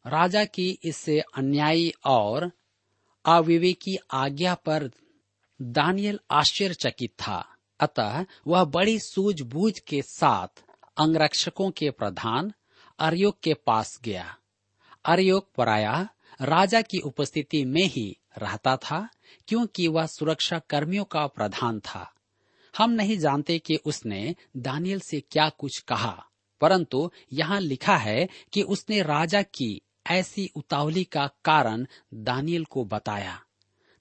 राजा 0.06 0.44
की 0.44 0.78
इससे 0.84 1.20
अन्यायी 1.20 1.92
और 2.06 2.52
अविवेकी 3.24 3.96
आज्ञा 4.10 4.54
पर 4.54 4.90
दानियल 5.60 6.18
आश्चर्यचकित 6.30 7.10
था। 7.18 7.44
अतः 7.80 8.24
वह 8.46 8.64
बड़ी 8.64 8.98
सूझबूझ 8.98 9.78
के 9.78 10.02
साथ 10.02 10.62
अंगरक्षकों 10.96 11.70
के 11.70 11.90
प्रधान 11.90 12.52
अरयोग 12.98 13.40
के 13.42 13.54
पास 13.54 13.98
गया। 14.04 14.36
अरयोग 15.04 15.54
पराया 15.54 16.08
राजा 16.42 16.80
की 16.82 16.98
उपस्थिति 16.98 17.64
में 17.64 17.84
ही 17.84 18.16
रहता 18.38 18.76
था, 18.76 19.08
क्योंकि 19.48 19.88
वह 19.88 20.06
सुरक्षा 20.06 20.58
कर्मियों 20.58 21.04
का 21.04 21.26
प्रधान 21.26 21.80
था। 21.80 22.10
हम 22.74 22.90
नहीं 22.90 23.18
जानते 23.18 23.58
कि 23.58 23.76
उसने 23.76 24.34
दानियल 24.56 25.00
से 25.00 25.20
क्या 25.20 25.48
कुछ 25.48 25.78
कहा, 25.78 26.26
परंतु 26.60 27.10
यहाँ 27.32 27.60
लिखा 27.60 27.96
है 27.96 28.28
कि 28.52 28.62
उसने 28.62 29.02
राजा 29.02 29.42
की 29.42 29.80
ऐसी 30.06 30.50
उतावली 30.56 31.04
का 31.04 31.26
कारण 31.44 31.86
दानियल 32.14 32.64
को 32.64 32.84
बताया। 32.84 33.40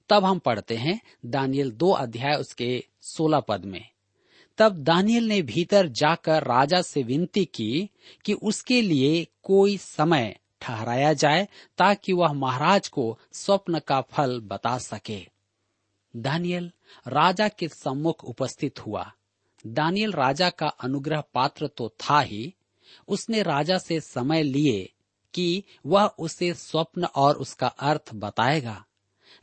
तब 0.09 0.25
हम 0.25 0.39
पढ़ते 0.39 0.75
हैं 0.75 1.01
दानियल 1.25 1.71
दो 1.71 1.91
अध्याय 1.91 2.35
उसके 2.35 2.83
सोलह 3.01 3.39
पद 3.39 3.65
में। 3.65 3.89
तब 4.57 4.77
दानियल 4.77 5.27
ने 5.27 5.41
भीतर 5.41 5.88
जाकर 5.88 6.43
राजा 6.43 6.81
से 6.81 7.03
विनती 7.03 7.45
की 7.45 7.89
कि 8.25 8.33
उसके 8.33 8.81
लिए 8.81 9.27
कोई 9.43 9.77
समय 9.77 10.39
ठहराया 10.62 11.13
जाए 11.13 11.47
ताकि 11.77 12.13
वह 12.13 12.33
महाराज 12.33 12.88
को 12.88 13.19
स्वप्न 13.31 13.79
का 13.79 14.01
फल 14.01 14.39
बता 14.39 14.77
सके। 14.77 15.27
दानियल 16.15 16.71
राजा 17.07 17.47
के 17.47 17.67
सम्मुख 17.67 18.25
उपस्थित 18.25 18.88
हुआ। 18.88 19.13
दानियल 19.67 20.12
राजा 20.12 20.50
का 20.50 20.67
अनुग्रह 20.67 21.24
पात्र 21.33 21.67
तो 21.67 21.89
था 21.89 22.19
ही। 22.19 22.53
उसने 23.07 23.43
राजा 23.43 23.77
से 23.77 24.00
समय 24.00 24.43
लिए 24.43 24.93
कि 25.33 25.63
वह 25.85 26.05
उसे 26.05 26.53
स्वप्न 26.53 27.05
और 27.05 27.35
उसका 27.35 27.67
अर्थ 27.67 28.13
बताएगा। 28.13 28.85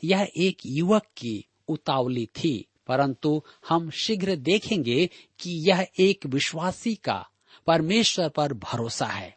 यह 0.04 0.28
एक 0.36 0.58
युवक 0.66 1.02
की 1.16 1.44
उतावली 1.68 2.26
थी, 2.26 2.66
परंतु 2.86 3.42
हम 3.68 3.90
शीघ्र 3.90 4.36
देखेंगे 4.36 5.08
कि 5.40 5.50
यह 5.70 5.86
एक 5.98 6.26
विश्वासी 6.26 6.94
का 6.94 7.28
परमेश्वर 7.66 8.28
पर 8.28 8.52
भरोसा 8.52 9.06
है। 9.06 9.36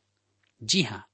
जी 0.63 0.81
हाँ 0.81 1.05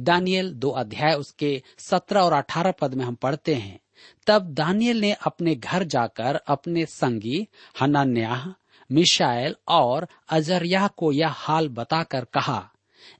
दानियल 0.00 0.52
दो 0.52 0.70
अध्याय 0.70 1.14
उसके 1.14 1.62
सत्रह 1.78 2.20
और 2.20 2.32
अठारह 2.32 2.70
पद 2.70 2.94
में 2.94 3.04
हम 3.04 3.14
पढ़ते 3.14 3.54
हैं। 3.54 3.80
तब 4.26 4.54
दानियल 4.54 5.00
ने 5.00 5.12
अपने 5.12 5.54
घर 5.54 5.84
जाकर 5.84 6.34
अपने 6.36 6.84
संगी 6.86 7.46
हनान्याह, 7.80 8.48
मिशाएल 8.92 9.56
और 9.68 10.06
अजरिया 10.28 10.86
को 10.86 11.12
यह 11.12 11.28
हाल 11.28 11.68
बताकर 11.68 12.24
कहा, 12.24 12.70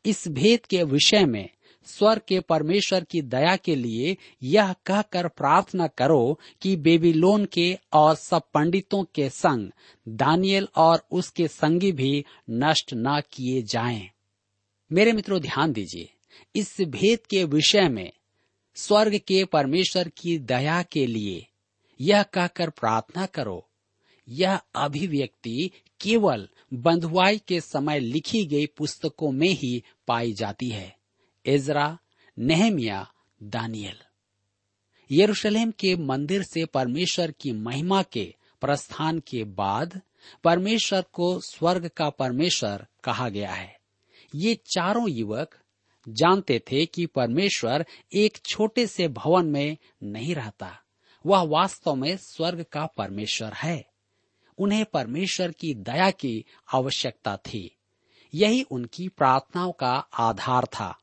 इस 0.06 0.28
भेद 0.28 0.66
के 0.66 0.82
विषय 0.82 1.24
में 1.24 1.48
स्वर 1.88 2.18
के 2.18 2.40
परमेश्वर 2.40 3.04
की 3.04 3.22
दया 3.22 3.56
के 3.56 3.76
लिए 3.76 4.16
यह 4.42 4.72
कहकर 4.72 5.28
प्रार्थना 5.28 5.86
करो 5.86 6.40
कि 6.62 6.76
बेबीलोन 6.76 7.44
के 7.44 7.78
और 7.92 8.14
सब 8.14 8.42
पंडितों 8.54 9.04
के 9.14 9.30
संग, 9.30 9.70
दानियल 10.08 10.68
और 10.76 11.06
उसके 11.10 11.48
संगी 11.48 11.92
भी 11.92 12.24
नष्ट 12.50 12.90
न 12.94 13.22
किए 13.32 13.62
जाएँ। 13.62 14.10
मेरे 14.92 15.12
मित्रों, 15.12 15.40
ध्यान 15.40 15.72
दीजिए, 15.72 16.08
इस 16.56 16.76
भेद 16.80 17.18
के 17.30 17.44
विषय 17.44 17.88
में 17.88 18.12
स्वर्ग 18.74 19.18
के 19.18 19.44
परमेश्वर 19.44 20.08
की 20.08 20.38
दया 20.38 20.82
के 20.82 21.06
लिए 21.06 21.46
यह 22.00 22.22
कहकर 22.22 22.70
प्रार्थना 22.70 23.26
करो 23.26 23.68
यह 24.28 24.60
अभिव्यक्ति 24.74 25.70
केवल 26.00 26.48
बंधुआई 26.74 27.38
के 27.38 27.60
समय 27.60 28.00
लिखी 28.00 28.44
गई 28.46 28.66
पुस्तकों 28.66 29.32
में 29.32 29.48
ही 29.48 29.82
पाई 30.06 30.32
जाती 30.32 30.68
है 30.68 30.97
एजरा, 31.48 31.98
नेहमिया 32.38 33.12
दानियल 33.42 33.98
यरूशलेम 35.12 35.70
के 35.70 35.96
मंदिर 35.96 36.42
से 36.42 36.64
परमेश्वर 36.64 37.30
की 37.30 37.52
महिमा 37.52 38.02
के 38.02 38.34
प्रस्थान 38.60 39.18
के 39.18 39.44
बाद 39.44 40.00
परमेश्वर 40.44 41.04
को 41.12 41.40
स्वर्ग 41.40 41.88
का 41.88 42.10
परमेश्वर 42.10 42.86
कहा 43.04 43.28
गया 43.28 43.52
है। 43.52 43.78
ये 44.34 44.54
चारों 44.54 45.10
युवक 45.10 45.58
जानते 46.08 46.58
थे 46.58 46.86
कि 46.86 47.06
परमेश्वर 47.06 47.86
एक 48.12 48.38
छोटे 48.46 48.86
से 48.86 49.08
भवन 49.08 49.46
में 49.46 49.76
नहीं 50.02 50.34
रहता। 50.34 50.78
वह 51.26 51.42
वास्तव 51.42 51.94
में 51.94 52.16
स्वर्ग 52.16 52.62
का 52.72 52.86
परमेश्वर 52.86 53.52
है। 53.52 53.86
उन्हें 54.58 54.84
परमेश्वर 54.84 55.50
की 55.50 55.74
दया 55.74 56.10
की 56.10 56.44
आवश्यकता 56.74 57.36
थी। 57.36 57.76
यही 58.34 58.62
उनकी 58.62 59.08
प्रार्थनाओं 59.08 59.72
का 59.72 59.94
आधार 60.18 60.64
था। 60.64 60.98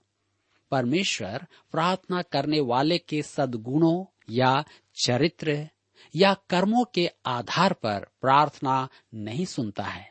परमेश्वर 0.76 1.46
प्रार्थना 1.72 2.22
करने 2.22 2.60
वाले 2.60 2.98
के 2.98 3.22
सद्गुणों 3.22 4.06
या 4.30 4.54
चरित्र 4.96 5.70
या 6.16 6.34
कर्मों 6.50 6.84
के 6.94 7.10
आधार 7.26 7.74
पर 7.74 8.08
प्रार्थना 8.22 8.88
नहीं 9.14 9.46
सुनता 9.46 9.84
है। 9.84 10.10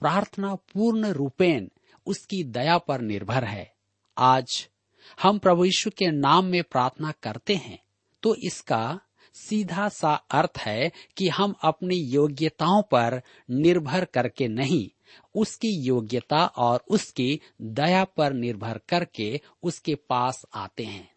प्रार्थना 0.00 0.54
पूर्ण 0.72 1.12
रूपेण 1.12 1.68
उसकी 2.06 2.42
दया 2.44 2.78
पर 2.78 3.00
निर्भर 3.00 3.44
है। 3.44 3.72
आज 4.16 4.68
हम 5.22 5.38
प्रभु 5.38 5.64
यीशु 5.64 5.90
के 5.90 6.10
नाम 6.10 6.44
में 6.44 6.62
प्रार्थना 6.62 7.12
करते 7.22 7.54
हैं 7.56 7.78
तो 8.22 8.34
इसका 8.46 9.00
सीधा 9.34 9.88
सा 9.88 10.14
अर्थ 10.30 10.58
है 10.58 10.90
कि 11.16 11.28
हम 11.28 11.54
अपनी 11.64 11.96
योग्यताओं 11.96 12.82
पर 12.82 13.20
निर्भर 13.50 14.04
करके 14.04 14.48
नहीं 14.48 14.88
उसकी 15.34 15.68
योग्यता 15.68 16.46
और 16.46 16.84
उसकी 16.88 17.40
दया 17.62 18.04
पर 18.04 18.32
निर्भर 18.32 18.80
करके 18.88 19.40
उसके 19.62 19.94
पास 19.94 20.46
आते 20.54 20.84
हैं। 20.84 21.12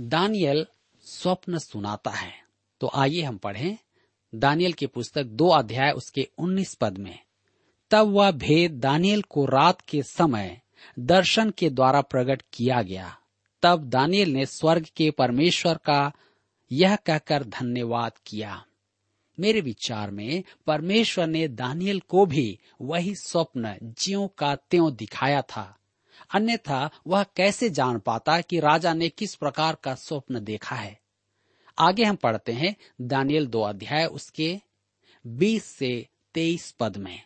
दानियल 0.00 0.66
स्वप्न 1.00 1.58
सुनाता 1.58 2.10
है। 2.10 2.32
तो 2.80 2.90
आइए 2.94 3.22
हम 3.22 3.36
पढ़ें। 3.36 3.78
दानियल 4.34 4.72
की 4.72 4.86
पुस्तक 4.86 5.24
दो 5.24 5.48
अध्याय 5.48 5.90
उसके 5.90 6.28
उन्नीस 6.38 6.74
पद 6.74 6.98
में। 6.98 7.18
तब 7.90 8.06
वह 8.06 8.30
भेद 8.30 8.72
दानियल 8.72 9.22
को 9.22 9.44
रात 9.44 9.80
के 9.80 10.02
समय 10.02 10.60
दर्शन 10.98 11.50
के 11.50 11.70
द्वारा 11.70 12.00
प्रकट 12.00 12.42
किया 12.52 12.82
गया। 12.82 13.18
तब 13.62 13.84
दानियल 13.84 14.30
ने 14.30 14.46
स्वर्ग 14.46 14.86
के 14.96 15.10
परमेश्वर 15.10 15.74
का 15.74 16.12
यह 16.72 16.96
कहकर 16.96 17.44
धन्यवाद 17.44 18.12
किया। 18.26 18.66
मेरे 19.40 19.60
विचार 19.60 20.10
में 20.10 20.44
परमेश्वर 20.66 21.26
ने 21.26 21.48
दानियल 21.48 22.00
को 22.00 22.26
भी 22.26 22.58
वही 22.80 23.14
स्वप्न 23.14 23.78
ज्यो 23.82 24.26
का 24.38 24.56
त्यों 24.56 24.94
दिखाया 24.94 25.42
था। 25.42 25.78
अन्यथा 26.34 26.90
वह 27.06 27.22
कैसे 27.22 27.70
जान 27.70 27.98
पाता 27.98 28.40
कि 28.40 28.60
राजा 28.60 28.94
ने 28.94 29.08
किस 29.08 29.34
प्रकार 29.34 29.76
का 29.82 29.94
स्वप्न 29.94 30.44
देखा 30.44 30.76
है? 30.76 31.00
आगे 31.78 32.04
हम 32.04 32.16
पढ़ते 32.16 32.52
हैं 32.52 32.76
दानियल 33.00 33.46
दो 33.46 33.60
अध्याय 33.60 34.06
उसके 34.06 34.60
20 35.26 35.64
से 35.64 36.08
23 36.34 36.74
पद 36.80 36.96
में। 36.96 37.22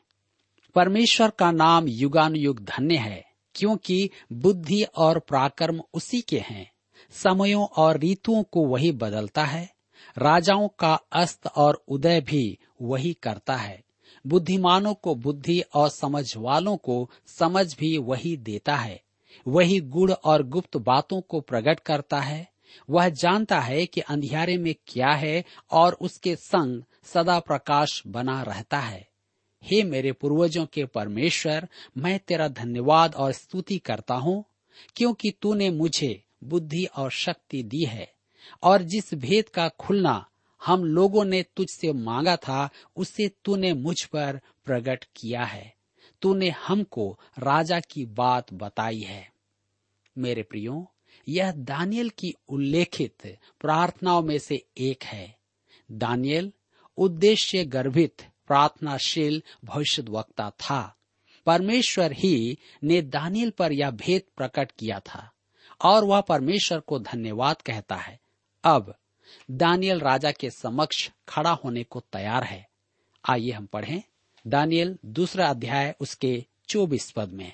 परमेश्वर 0.75 1.31
का 1.31 1.51
नाम 1.51 1.89
युगानुयुग 1.89 2.61
धन्य 2.61 2.97
है, 2.97 3.33
क्योंकि 3.55 4.11
बुद्धि 4.33 4.83
और 4.83 5.19
पराक्रम 5.19 5.81
उसी 5.95 6.21
के 6.21 6.39
हैं। 6.39 6.73
समयों 7.11 7.67
और 7.67 8.01
ऋतुओं 8.01 8.43
को 8.43 8.67
वही 8.67 8.93
बदलता 8.93 9.45
है 9.45 9.78
राजाओं 10.19 10.69
का 10.69 11.01
अस्त 11.13 11.47
और 11.47 11.85
उदय 11.89 12.21
भी 12.21 12.59
वही 12.83 13.13
करता 13.13 13.57
है। 13.57 13.83
बुद्धिमानों 14.27 14.95
को 14.95 15.15
बुद्धि 15.15 15.61
और 15.61 15.89
समझ 15.89 16.37
वालों 16.37 16.77
को 16.77 17.11
समझ 17.27 17.77
भी 17.79 17.99
वही 17.99 18.37
देता 18.37 18.77
है। 18.77 19.03
वही 19.49 19.81
गुड़ 19.81 20.13
और 20.13 20.43
गुप्त 20.43 20.77
बातों 20.77 21.21
को 21.21 21.41
प्रकट 21.41 21.81
करता 21.81 22.21
है। 22.21 22.49
वह 22.91 23.09
जानता 23.09 23.61
है 23.61 23.87
कि 23.87 24.01
अंधियारे 24.01 24.59
में 24.59 24.75
क्या 24.87 25.11
है 25.11 25.45
और 25.71 25.93
उसके 25.93 26.37
संग 26.37 26.83
सदा 27.05 27.39
प्रकाश 27.39 28.03
बना 28.07 28.43
रहता 28.43 28.79
है। 28.79 29.09
हे 29.63 29.83
मेरे 29.83 30.13
पूर्वजों 30.13 30.67
के 30.67 30.85
परमेश्वर, 30.85 31.69
मैं 31.97 32.19
तेरा 32.19 32.49
धन्यवाद 32.49 33.15
और 33.15 33.33
स्तुति 33.33 33.79
करता 33.79 34.15
हूँ, 34.15 34.45
क्योंकि 34.97 35.31
तूने 35.43 35.71
मुझे 35.71 36.23
बुद्धि 36.45 36.85
और 36.85 37.11
शक्ति 37.11 37.63
दी 37.63 37.85
है। 37.85 38.18
और 38.63 38.83
जिस 38.83 39.15
भेद 39.15 39.49
का 39.49 39.69
खुलना 39.69 40.27
हम 40.65 40.85
लोगों 40.85 41.25
ने 41.25 41.43
तुझसे 41.43 41.93
मांगा 41.93 42.37
था, 42.37 42.71
उसे 42.97 43.31
तूने 43.45 43.73
मुझ 43.73 44.05
पर 44.05 44.41
प्रकट 44.65 45.05
किया 45.17 45.45
है। 45.45 45.75
तूने 46.23 46.51
हमको 46.51 47.19
राजा 47.39 47.81
की 47.81 48.07
बात 48.07 48.53
बताई 48.53 49.01
है। 49.01 49.33
मेरे 50.19 50.43
प्रियो, 50.43 50.93
यह 51.29 51.53
दानियल 51.53 52.09
की 52.09 52.35
उल्लेखित 52.49 53.39
प्रार्थनाओं 53.61 54.23
में 54.23 54.39
से 54.39 54.67
एक 54.79 55.05
है। 55.05 55.39
दानियल 55.93 56.53
उद्देश्य 56.97 57.65
गर्भित, 57.65 58.23
प्रार्थनाशील 58.47 59.43
भविष्य 59.65 60.03
वक्ता 60.03 60.51
था। 60.51 60.97
परमेश्वर 61.47 62.13
ही 62.13 62.59
ने 62.85 63.03
दानियल 63.03 63.51
पर 63.51 63.73
यह 63.73 63.91
भेद 63.91 64.23
प्रकट 64.37 64.73
किया 64.73 65.01
था 65.01 65.33
और 65.85 66.05
वह 66.05 66.21
परमेश्वर 66.21 66.81
को 66.81 66.99
धन्यवाद 66.99 67.63
कहता 67.63 67.97
है। 67.97 68.21
अब 68.65 68.95
दानियल 69.51 70.01
राजा 70.01 70.31
के 70.31 70.51
समक्ष 70.51 71.11
खड़ा 71.29 71.51
होने 71.51 71.85
को 71.85 72.01
तैयार 72.01 72.45
है। 72.45 72.69
आइए 73.29 73.51
हम 73.51 73.67
पढ़ें 73.67 74.03
दानियल 74.47 74.99
दूसरा 75.07 75.49
अध्याय 75.49 75.95
उसके 76.01 76.45
चौबीस 76.69 77.11
पद 77.11 77.29
में। 77.29 77.53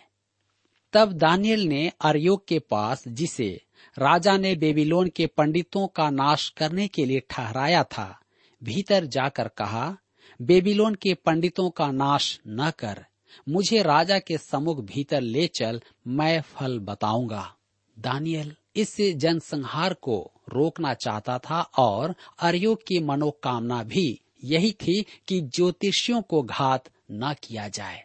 तब 0.93 1.13
दानियल 1.13 1.61
ने 1.61 1.93
अरयोग 2.01 2.49
के 2.49 2.59
पास, 2.59 3.09
जिसे 3.09 3.65
राजा 3.99 4.37
ने 4.37 4.55
बेबीलोन 4.55 5.09
के 5.09 5.27
पंडितों 5.27 5.87
का 5.87 6.11
नाश 6.11 6.49
करने 6.49 6.89
के 6.89 7.05
लिए 7.05 7.23
ठहराया 7.31 7.85
था, 7.85 8.21
भीतर 8.65 9.07
जाकर 9.07 9.49
कहा, 9.49 9.97
बेबीलोन 10.43 10.95
के 10.95 11.15
पंडितों 11.15 11.71
का 11.71 11.91
नाश 11.91 12.41
न 12.49 12.71
कर, 12.71 13.05
मुझे 13.49 13.83
राजा 13.83 14.19
के 14.19 14.39
सम्मुख 14.39 14.81
भीतर 14.81 15.21
ले 15.21 15.47
चल, 15.47 15.83
मैं 16.07 16.41
फल 16.41 16.79
बताऊँगा। 16.79 17.55
दानियल 17.99 18.57
इस 18.77 18.97
जनसंहार 19.01 19.95
को 19.95 20.33
रोकना 20.49 20.95
चाहता 20.95 21.39
था 21.39 21.61
और 21.61 22.15
अरयोग 22.39 22.79
की 22.79 22.99
मनोकामना 22.99 23.83
भी 23.83 24.21
यही 24.45 24.73
थी 24.73 25.07
कि 25.29 25.41
ज्योतिषियों 25.41 26.23
को 26.23 26.43
घात 26.43 26.85
न 27.11 27.35
किया 27.43 27.69
जाए। 27.69 28.05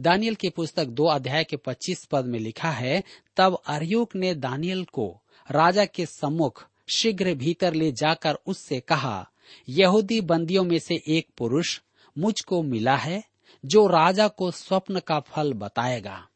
दानियल 0.00 0.34
की 0.34 0.48
पुस्तक 0.48 0.84
दो 0.84 1.04
अध्याय 1.04 1.44
के 1.44 1.56
पच्चीस 1.56 2.04
पद 2.04 2.24
में 2.24 2.38
लिखा 2.38 2.70
है, 2.70 3.02
तब 3.36 3.62
अरयोग 3.66 4.08
ने 4.16 4.34
दानियल 4.34 4.84
को 4.84 5.20
राजा 5.50 5.84
के 5.84 6.06
सम्मुख 6.06 6.66
शीघ्र 6.88 7.34
भीतर 7.34 7.74
ले 7.74 7.92
जाकर 7.92 8.34
उससे 8.46 8.80
कहा, 8.80 9.30
यहूदी 9.68 10.20
बंदियों 10.20 10.64
में 10.64 10.78
से 10.78 11.02
एक 11.08 11.28
पुरुष 11.38 11.80
मुझको 12.18 12.62
मिला 12.62 12.96
है, 12.96 13.24
जो 13.64 13.86
राजा 13.86 14.28
को 14.28 14.50
स्वप्न 14.50 15.00
का 15.00 15.20
फल 15.20 15.52
बताएगा। 15.52 16.28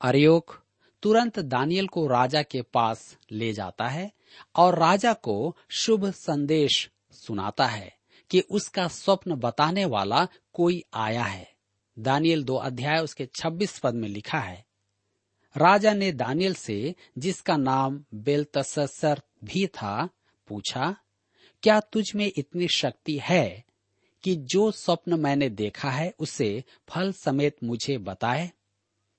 अरयोग 0.00 0.62
तुरंत 1.02 1.38
दानियल 1.38 1.86
को 1.86 2.06
राजा 2.06 2.42
के 2.42 2.62
पास 2.62 3.16
ले 3.32 3.52
जाता 3.52 3.88
है 3.88 4.12
और 4.56 4.78
राजा 4.78 5.12
को 5.12 5.56
शुभ 5.68 6.10
संदेश 6.10 6.90
सुनाता 7.12 7.66
है 7.66 7.92
कि 8.30 8.40
उसका 8.40 8.88
स्वप्न 8.88 9.34
बताने 9.34 9.84
वाला 9.84 10.26
कोई 10.52 10.84
आया 10.94 11.22
है। 11.22 11.52
दानियल 11.98 12.44
दो 12.44 12.56
अध्याय 12.56 12.98
उसके 12.98 13.26
26 13.26 13.78
पद 13.78 13.94
में 13.94 14.08
लिखा 14.08 14.38
है, 14.38 14.64
राजा 15.56 15.92
ने 15.94 16.12
दानियल 16.12 16.54
से, 16.54 16.94
जिसका 17.18 17.56
नाम 17.56 18.04
बेलतसर 18.14 19.20
भी 19.44 19.66
था, 19.66 20.08
पूछा, 20.48 20.96
क्या 21.62 21.80
तुझ 21.80 22.14
में 22.14 22.32
इतनी 22.36 22.68
शक्ति 22.68 23.18
है 23.22 23.64
कि 24.22 24.36
जो 24.36 24.70
स्वप्न 24.70 25.20
मैंने 25.20 25.48
देखा 25.48 25.90
है 25.90 26.14
उसे 26.18 26.64
फल 26.88 27.12
समेत 27.12 27.56
मुझे 27.64 27.98
बताए? 27.98 28.50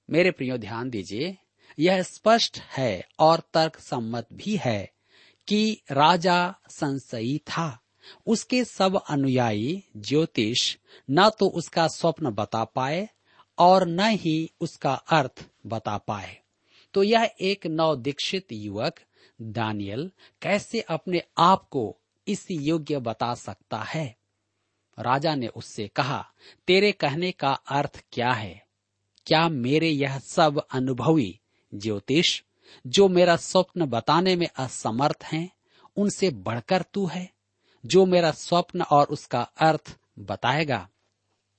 मेरे 0.09 0.31
प्रियो, 0.31 0.57
ध्यान 0.57 0.89
दीजिए 0.89 1.37
यह 1.79 2.03
स्पष्ट 2.03 2.57
है 2.57 3.07
और 3.19 3.39
तर्क 3.53 3.79
सम्मत 3.79 4.27
भी 4.33 4.55
है 4.55 4.91
कि 5.47 5.81
राजा 5.91 6.55
संशयी 6.69 7.37
था। 7.37 7.79
उसके 8.27 8.65
सब 8.65 9.01
अनुयायी 9.09 9.83
ज्योतिष 9.97 10.77
न 11.11 11.29
तो 11.29 11.47
उसका 11.47 11.87
स्वप्न 11.87 12.29
बता 12.29 12.63
पाए 12.63 13.09
और 13.57 13.87
न 13.87 13.99
ही 13.99 14.51
उसका 14.61 14.93
अर्थ 14.93 15.45
बता 15.65 15.97
पाए। 15.97 16.41
तो 16.93 17.03
यह 17.03 17.31
एक 17.41 17.67
नवदीक्षित 17.67 18.51
युवक, 18.51 18.99
दानियल, 19.41 20.11
कैसे 20.41 20.81
अपने 20.81 21.23
आप 21.37 21.69
को 21.69 21.97
इस 22.27 22.47
योग्य 22.51 22.99
बता 22.99 23.33
सकता 23.33 23.77
है? 23.77 24.15
राजा 24.99 25.35
ने 25.35 25.47
उससे 25.47 25.87
कहा, 25.87 26.31
तेरे 26.67 26.91
कहने 26.91 27.31
का 27.31 27.53
अर्थ 27.53 28.03
क्या 28.11 28.31
है? 28.31 28.67
क्या 29.25 29.49
मेरे 29.49 29.89
यह 29.89 30.19
सब 30.19 30.67
अनुभवी 30.71 31.40
ज्योतिष, 31.75 32.41
जो 32.87 33.07
मेरा 33.07 33.35
स्वप्न 33.35 33.85
बताने 33.85 34.35
में 34.35 34.47
असमर्थ 34.57 35.23
हैं, 35.23 35.49
उनसे 35.97 36.29
बढ़कर 36.29 36.81
तू 36.81 37.05
है, 37.05 37.31
जो 37.85 38.05
मेरा 38.05 38.31
स्वप्न 38.31 38.81
और 38.81 39.07
उसका 39.07 39.41
अर्थ 39.41 39.97
बताएगा। 40.19 40.89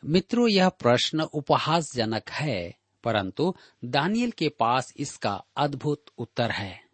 मित्रों, 0.05 0.48
यह 0.48 0.68
प्रश्न 0.68 1.20
उपहासजनक 1.20 2.31
है, 2.31 2.79
परंतु 3.05 3.55
दानियल 3.85 4.31
के 4.31 4.48
पास 4.48 4.94
इसका 4.96 5.44
अद्भुत 5.57 6.05
उत्तर 6.18 6.51
है। 6.51 6.85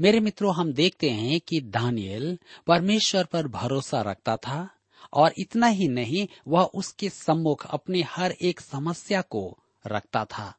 मेरे 0.00 0.20
मित्रों, 0.20 0.54
हम 0.54 0.72
देखते 0.72 1.10
हैं 1.10 1.40
कि 1.40 1.60
दानियल 1.60 2.38
परमेश्वर 2.66 3.24
पर 3.24 3.48
भरोसा 3.48 4.02
रखता 4.02 4.36
था, 4.36 4.70
और 5.12 5.34
इतना 5.38 5.66
ही 5.66 5.88
नहीं, 5.88 6.28
वह 6.48 6.62
उसके 6.62 7.10
सम्मुख 7.10 7.66
अपनी 7.66 8.02
हर 8.02 8.32
एक 8.32 8.60
समस्या 8.60 9.20
को 9.20 9.58
रखता 9.86 10.24
था। 10.24 10.54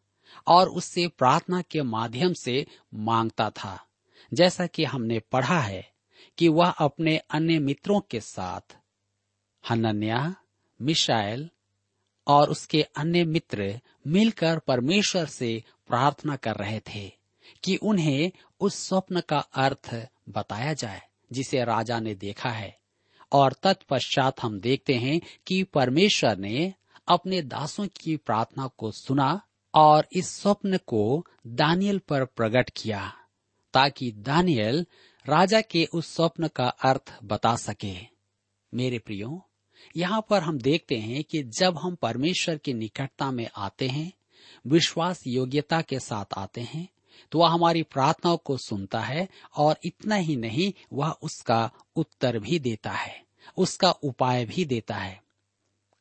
और 0.47 0.69
उससे 0.69 1.07
प्रार्थना 1.07 1.61
के 1.61 1.81
माध्यम 1.81 2.33
से 2.33 2.65
माँगता 2.93 3.49
था। 3.49 3.85
जैसा 4.33 4.67
कि 4.67 4.83
हमने 4.83 5.19
पढ़ा 5.19 5.59
है 5.59 5.91
कि 6.37 6.47
वह 6.47 6.69
अपने 6.69 7.17
अन्य 7.17 7.59
मित्रों 7.59 7.99
के 7.99 8.19
साथ, 8.19 8.77
हनन्या 9.69 10.35
मिशाइल 10.81 11.49
और 12.27 12.49
उसके 12.49 12.81
अन्य 12.81 13.25
मित्र 13.25 13.79
मिलकर 14.07 14.59
परमेश्वर 14.59 15.25
से 15.25 15.63
प्रार्थना 15.87 16.35
कर 16.35 16.55
रहे 16.55 16.79
थे 16.79 17.11
कि 17.63 17.75
उन्हें 17.75 18.31
उस 18.59 18.87
स्वप्न 18.87 19.21
का 19.21 19.39
अर्थ 19.39 20.07
बताया 20.29 20.73
जाए, 20.73 21.01
जिसे 21.31 21.63
राजा 21.63 21.99
ने 21.99 22.15
देखा 22.15 22.49
है। 22.49 22.79
और 23.31 23.53
तत्पश्चात 23.53 24.41
हम 24.41 24.59
देखते 24.59 24.93
हैं 24.93 25.21
कि 25.47 25.63
परमेश्वर 25.63 26.37
ने 26.37 26.73
अपने 27.07 27.41
दासों 27.41 27.87
की 28.01 28.17
प्रार्थना 28.17 28.67
को 28.67 28.91
सुना 28.91 29.41
और 29.79 30.07
इस 30.13 30.29
स्वप्न 30.31 30.77
को 30.87 31.25
दानियल 31.47 31.99
पर 31.99 32.25
प्रकट 32.25 32.69
किया, 32.77 33.01
ताकि 33.73 34.11
दानियल 34.11 34.85
राजा 35.25 35.61
के 35.61 35.87
उस 35.93 36.13
स्वप्न 36.15 36.47
का 36.47 36.67
अर्थ 36.83 37.13
बता 37.23 37.55
सके। 37.55 37.95
मेरे 38.73 38.99
प्रियो, 38.99 39.41
यहाँ 39.97 40.25
पर 40.29 40.41
हम 40.41 40.57
देखते 40.57 40.97
हैं 40.97 41.23
कि 41.23 41.43
जब 41.59 41.77
हम 41.77 41.95
परमेश्वर 41.95 42.57
की 42.57 42.73
निकटता 42.73 43.31
में 43.31 43.47
आते 43.57 43.87
हैं, 43.87 44.11
विश्वास 44.67 45.23
योग्यता 45.27 45.81
के 45.81 45.99
साथ 45.99 46.37
आते 46.37 46.61
हैं 46.61 46.87
तो 47.31 47.39
वह 47.39 47.49
हमारी 47.49 47.81
प्रार्थनाओं 47.83 48.37
को 48.37 48.55
सुनता 48.57 48.99
है 48.99 49.27
और 49.57 49.77
इतना 49.85 50.15
ही 50.15 50.35
नहीं, 50.35 50.71
वह 50.93 51.09
उसका 51.21 51.69
उत्तर 51.95 52.37
भी 52.39 52.59
देता 52.59 52.91
है, 52.91 53.23
उसका 53.57 53.91
उपाय 53.91 54.45
भी 54.45 54.65
देता 54.65 54.95
है। 54.95 55.21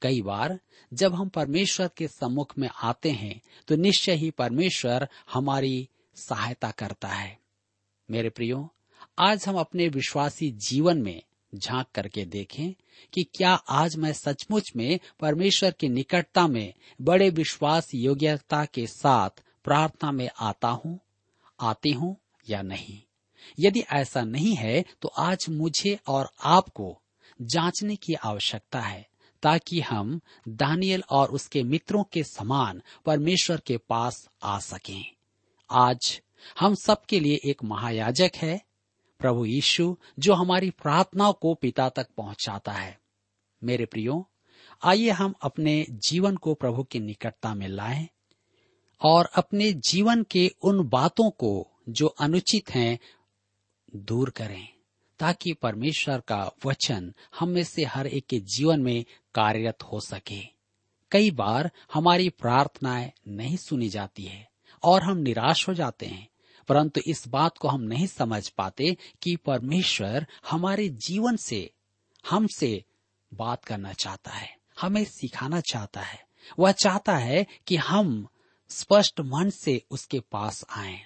कई 0.03 0.23
बार 0.23 0.61
जब 0.93 1.15
हम 1.15 1.29
परमेश्वर 1.29 1.91
के 1.97 2.09
सम्मुख 2.09 2.59
में 2.59 2.69
आते 2.83 3.11
हैं 3.11 3.41
तो 3.69 3.77
निश्चय 3.77 4.15
ही 4.15 4.31
परमेश्वर 4.31 5.09
हमारी 5.33 5.89
सहायता 6.17 6.71
करता 6.71 7.09
है। 7.09 7.39
मेरे 8.11 8.31
प्रियो, 8.31 8.75
आज 9.19 9.45
हम 9.49 9.59
अपने 9.59 9.89
विश्वासी 9.89 10.51
जीवन 10.51 11.03
में 11.03 11.23
झाँक 11.55 11.87
करके 11.95 12.25
देखें 12.25 12.73
कि 13.13 13.23
क्या 13.23 13.55
आज 13.55 13.97
मैं 13.97 14.13
सचमुच 14.13 14.73
में 14.77 15.01
परमेश्वर 15.21 15.71
की 15.71 15.89
निकटता 15.89 16.47
में 16.47 16.75
बड़े 17.03 17.31
विश्वास 17.31 17.91
योग्यता 17.95 18.65
के 18.65 18.87
साथ 18.87 19.31
प्रार्थना 19.65 20.13
में 20.13 20.29
आता 20.41 20.69
हूँ, 20.69 21.01
आती 21.61 21.91
हूँ 21.91 22.17
या 22.49 22.63
नहीं? 22.63 23.03
यदि 23.59 23.81
ऐसा 23.81 24.23
नहीं 24.23 24.55
है 24.55 24.85
तो 25.03 25.09
आज 25.09 25.47
मुझे 25.51 25.99
और 26.09 26.31
आपको 26.45 27.03
जांचने 27.43 27.97
की 27.97 28.15
आवश्यकता 28.15 28.81
है। 28.81 29.08
ताकि 29.42 29.81
हम 29.81 30.20
दानियल 30.48 31.03
और 31.11 31.31
उसके 31.31 31.62
मित्रों 31.62 32.05
के 32.05 32.24
समान 32.24 32.83
परमेश्वर 33.07 33.61
के 33.61 33.77
पास 33.77 34.29
आ 34.42 34.59
सकें। 34.59 35.14
आज 35.70 36.20
हम 36.61 36.74
सबके 36.74 37.20
लिए 37.20 37.40
एक 37.44 37.64
महायाजक 37.64 38.31
है, 38.37 38.62
प्रभु 39.18 39.44
यीशु, 39.44 39.96
जो 40.18 40.35
हमारी 40.35 40.70
प्रार्थनाओं 40.70 41.33
को 41.33 41.55
पिता 41.55 41.88
तक 41.88 42.09
पहुंचाता 42.16 42.72
है। 42.72 43.01
मेरे 43.64 43.85
प्रियो, 43.85 44.31
आइए 44.83 45.11
हम 45.11 45.35
अपने 45.42 45.87
जीवन 45.90 46.37
को 46.37 46.55
प्रभु 46.55 46.83
की 46.83 47.01
निकटता 47.01 47.55
में 47.55 47.68
लाएँ 47.68 48.09
और 49.03 49.24
अपने 49.24 49.72
जीवन 49.72 50.22
के 50.22 50.55
उन 50.62 50.88
बातों 50.88 51.31
को 51.31 51.70
जो 51.88 52.07
अनुचित 52.07 52.70
हैं 52.70 52.98
दूर 53.96 54.31
करें। 54.31 54.78
ताकि 55.18 55.52
परमेश्वर 55.52 56.20
का 56.20 56.50
वचन 56.66 57.14
हम 57.38 57.48
में 57.48 57.64
से 57.64 57.85
हर 57.85 58.07
एक 58.07 58.26
के 58.26 58.40
जीवन 58.40 58.81
में 58.81 59.04
कार्यरत 59.35 59.83
हो 59.83 60.00
सके। 60.00 60.40
कई 61.11 61.31
बार 61.31 61.70
हमारी 61.94 62.28
प्रार्थनाएँ 62.28 63.12
नहीं 63.28 63.57
सुनी 63.57 63.88
जाती 63.88 64.22
है 64.22 64.48
और 64.83 65.02
हम 65.02 65.16
निराश 65.16 65.68
हो 65.68 65.74
जाते 65.74 66.07
हैं, 66.07 66.28
परंतु 66.68 67.00
इस 67.07 67.28
बात 67.28 67.59
को 67.59 67.68
हम 67.68 67.81
नहीं 67.81 68.07
समझ 68.07 68.48
पाते 68.48 68.96
कि 69.22 69.37
परमेश्वर 69.37 70.26
हमारे 70.50 70.88
जीवन 70.88 71.37
से 71.37 71.70
हमसे 72.31 72.85
बात 73.35 73.64
करना 73.64 73.92
चाहता 73.92 74.31
है, 74.31 74.57
हमें 74.81 75.04
सिखाना 75.04 75.61
चाहता 75.61 76.00
है। 76.00 76.26
वह 76.59 76.72
चाहता 76.72 77.16
है 77.16 77.46
कि 77.66 77.76
हम 77.76 78.28
स्पष्ट 78.68 79.20
मन 79.20 79.50
से 79.50 79.83
उसके 79.90 80.20
पास 80.20 80.64
आए। 80.70 81.00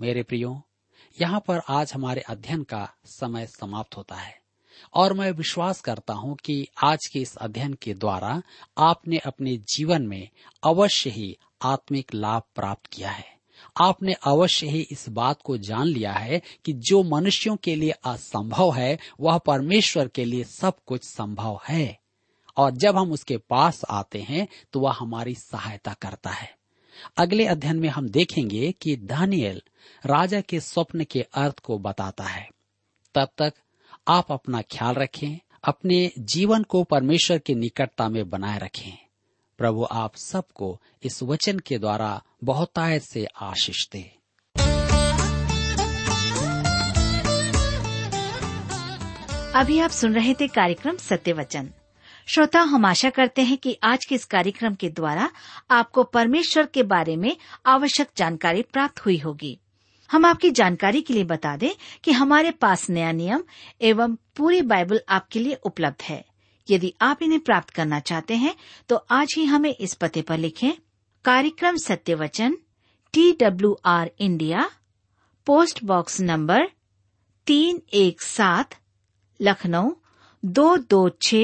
मेरे 0.00 0.22
प्रियो 0.22 0.62
यहाँ 1.20 1.40
पर 1.40 1.60
आज 1.68 1.92
हमारे 1.94 2.20
अध्ययन 2.20 2.62
का 2.62 2.94
समय 3.04 3.46
समाप्त 3.46 3.96
होता 3.96 4.14
है। 4.14 4.40
और 4.94 5.12
मैं 5.12 5.30
विश्वास 5.30 5.80
करता 5.80 6.14
हूँ 6.14 6.36
कि 6.44 6.68
आज 6.84 7.06
के 7.06 7.18
इस 7.18 7.36
अध्ययन 7.36 7.74
के 7.74 7.94
द्वारा 7.94 8.42
आपने 8.78 9.18
अपने 9.18 9.56
जीवन 9.56 10.02
में 10.02 10.28
अवश्य 10.64 11.10
ही 11.10 11.38
आत्मिक 11.62 12.14
लाभ 12.14 12.42
प्राप्त 12.54 12.86
किया 12.86 13.10
है। 13.10 13.36
आपने 13.80 14.12
अवश्य 14.12 14.66
ही 14.66 14.80
इस 14.90 15.08
बात 15.08 15.42
को 15.42 15.58
जान 15.58 15.86
लिया 15.86 16.12
है 16.12 16.42
कि 16.64 16.72
जो 16.72 17.02
मनुष्यों 17.02 17.56
के 17.56 17.76
लिए 17.76 17.90
असंभव 17.90 18.72
है, 18.72 18.98
वह 19.20 19.38
परमेश्वर 19.38 20.08
के 20.08 20.24
लिए 20.24 20.44
सब 20.44 20.72
कुछ 20.86 21.04
संभव 21.04 21.60
है। 21.68 22.00
और 22.56 22.70
जब 22.70 22.96
हम 22.96 23.12
उसके 23.12 23.36
पास 23.36 23.84
आते 23.90 24.22
हैं 24.22 24.48
तो 24.72 24.80
वह 24.80 24.96
हमारी 25.00 25.34
सहायता 25.34 25.92
करता 25.92 26.30
है। 26.30 26.55
अगले 27.16 27.46
अध्ययन 27.46 27.78
में 27.78 27.88
हम 27.88 28.08
देखेंगे 28.08 28.72
कि 28.72 28.96
दानियल 28.96 29.62
राजा 30.06 30.40
के 30.40 30.60
स्वप्न 30.60 31.04
के 31.04 31.22
अर्थ 31.22 31.58
को 31.58 31.78
बताता 31.78 32.24
है। 32.24 32.50
तब 33.14 33.28
तक 33.38 33.54
आप 34.08 34.32
अपना 34.32 34.62
ख्याल 34.62 34.94
रखें, 34.94 35.38
अपने 35.64 36.10
जीवन 36.18 36.62
को 36.62 36.84
परमेश्वर 36.84 37.38
की 37.38 37.54
निकटता 37.54 38.08
में 38.08 38.30
बनाए 38.30 38.58
रखें। 38.58 38.98
प्रभु, 39.58 39.86
आप 39.90 40.16
सबको 40.16 40.80
इस 41.02 41.22
वचन 41.22 41.58
के 41.58 41.78
द्वारा 41.78 42.22
बहुतायत 42.44 43.02
से 43.02 43.24
आशीष 43.24 43.88
दे। 43.88 44.12
अभी 49.54 49.78
आप 49.78 49.90
सुन 49.90 50.14
रहे 50.14 50.34
थे 50.34 50.48
कार्यक्रम 50.48 50.96
सत्य 50.96 51.32
वचन। 51.32 51.70
श्रोता, 52.26 52.60
हम 52.60 52.84
आशा 52.84 53.08
करते 53.10 53.42
हैं 53.42 53.56
कि 53.58 53.76
आज 53.82 54.04
के 54.04 54.14
इस 54.14 54.24
कार्यक्रम 54.24 54.74
के 54.74 54.88
द्वारा 54.90 55.30
आपको 55.70 56.02
परमेश्वर 56.04 56.66
के 56.66 56.82
बारे 56.82 57.14
में 57.16 57.36
आवश्यक 57.66 58.08
जानकारी 58.16 58.62
प्राप्त 58.62 59.04
हुई 59.04 59.16
होगी। 59.18 59.58
हम 60.10 60.24
आपकी 60.24 60.50
जानकारी 60.50 61.00
के 61.02 61.14
लिए 61.14 61.24
बता 61.24 61.56
दें 61.56 61.70
कि 62.04 62.12
हमारे 62.12 62.50
पास 62.50 62.88
नया 62.90 63.12
नियम 63.12 63.42
एवं 63.80 64.16
पूरी 64.36 64.60
बाइबल 64.62 65.00
आपके 65.08 65.40
लिए 65.40 65.54
उपलब्ध 65.64 66.02
है। 66.02 66.24
यदि 66.68 66.92
आप 67.00 67.22
इन्हें 67.22 67.40
प्राप्त 67.40 67.70
करना 67.70 68.00
चाहते 68.00 68.36
हैं 68.36 68.54
तो 68.88 68.96
आज 69.10 69.34
ही 69.36 69.44
हमें 69.44 69.70
इस 69.70 69.94
पते 69.94 70.22
पर 70.22 70.38
लिखें, 70.38 70.72
कार्यक्रम 71.24 71.76
Satyavachan, 71.76 72.56
T 73.14 73.32
W 73.32 73.76
R 73.84 74.10
India, 74.18 74.70
post 75.46 75.84
box 75.84 76.20
number 76.20 76.66
तीन 77.46 77.80
एक 77.94 78.22
सात, 78.22 78.74
लखनऊ, 79.40 79.92
दो 80.42 80.76
दो 80.76 81.08
छ 81.22 81.34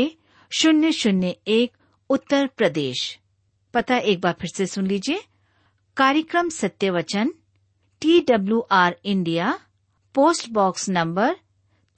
शून्य 0.53 0.91
शून्य 0.93 1.29
एक 1.49 1.73
उत्तर 2.11 2.47
प्रदेश। 2.57 3.01
पता 3.75 3.97
एक 3.97 4.21
बार 4.21 4.35
फिर 4.41 4.51
से 4.51 4.67
सुन 4.67 4.87
लीजिए। 4.87 5.21
कार्यक्रम 5.97 6.49
Satya 6.49 6.91
Vachan 6.91 7.31
T 8.03 8.19
W 8.29 8.59
R 8.71 8.97
India 9.05 9.53
post 10.15 10.49
box 10.53 10.88
number 10.88 11.35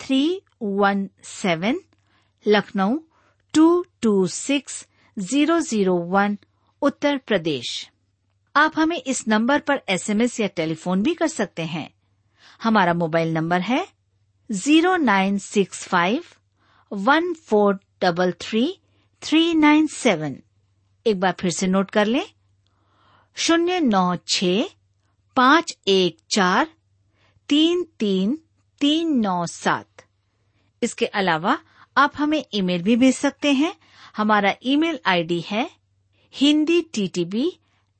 three 0.00 0.20
one 0.62 1.08
seven 1.24 1.80
Lucknow 2.46 2.98
two 3.54 3.64
two 4.02 4.26
six 4.26 4.86
zero 5.16 5.58
zero 5.60 5.94
one 6.12 6.36
Uttar 6.82 7.16
Pradesh. 7.26 7.72
आप 8.54 8.78
हमें 8.78 8.96
इस 8.96 9.26
नंबर 9.28 9.60
पर 9.60 9.80
एसएमएस 9.88 10.38
या 10.40 10.46
टेलीफोन 10.56 11.02
भी 11.02 11.14
कर 11.14 11.28
सकते 11.28 11.62
हैं। 11.64 11.88
हमारा 12.62 12.94
मोबाइल 12.94 13.32
नंबर 13.34 13.60
है 13.62 13.86
zero 14.50 14.96
nine 14.96 15.38
six 15.40 15.86
five 15.88 16.24
one 16.92 17.32
four 17.46 17.78
double 18.02 18.32
three 18.40 18.66
three 19.22 19.52
nine 19.54 19.86
seven 19.86 20.36
एक 21.06 21.20
बार 21.20 21.34
फिर 21.40 21.50
से 21.50 21.66
नोट 21.66 21.90
कर 21.90 22.06
लें। 22.06 22.24
शून्य 23.36 23.78
नौ 23.80 24.14
छ 24.28 24.44
पाँच 25.36 25.76
एक 25.88 26.16
चार, 26.30 26.66
तीन 27.48 27.82
तीन 27.98 28.38
तीन 28.80 29.16
नौ 29.20 29.44
सात। 29.46 30.04
इसके 30.82 31.06
अलावा 31.20 31.58
आप 31.96 32.12
हमें 32.16 32.44
ईमेल 32.54 32.82
भी 32.82 32.96
भेज 32.96 33.14
सकते 33.16 33.52
हैं। 33.52 33.74
हमारा 34.16 34.54
ईमेल 34.66 34.98
आईडी 35.06 35.40
है 35.48 35.68
Hindi 36.34 36.80
T 36.94 37.06
T 37.14 37.24
B 37.24 37.46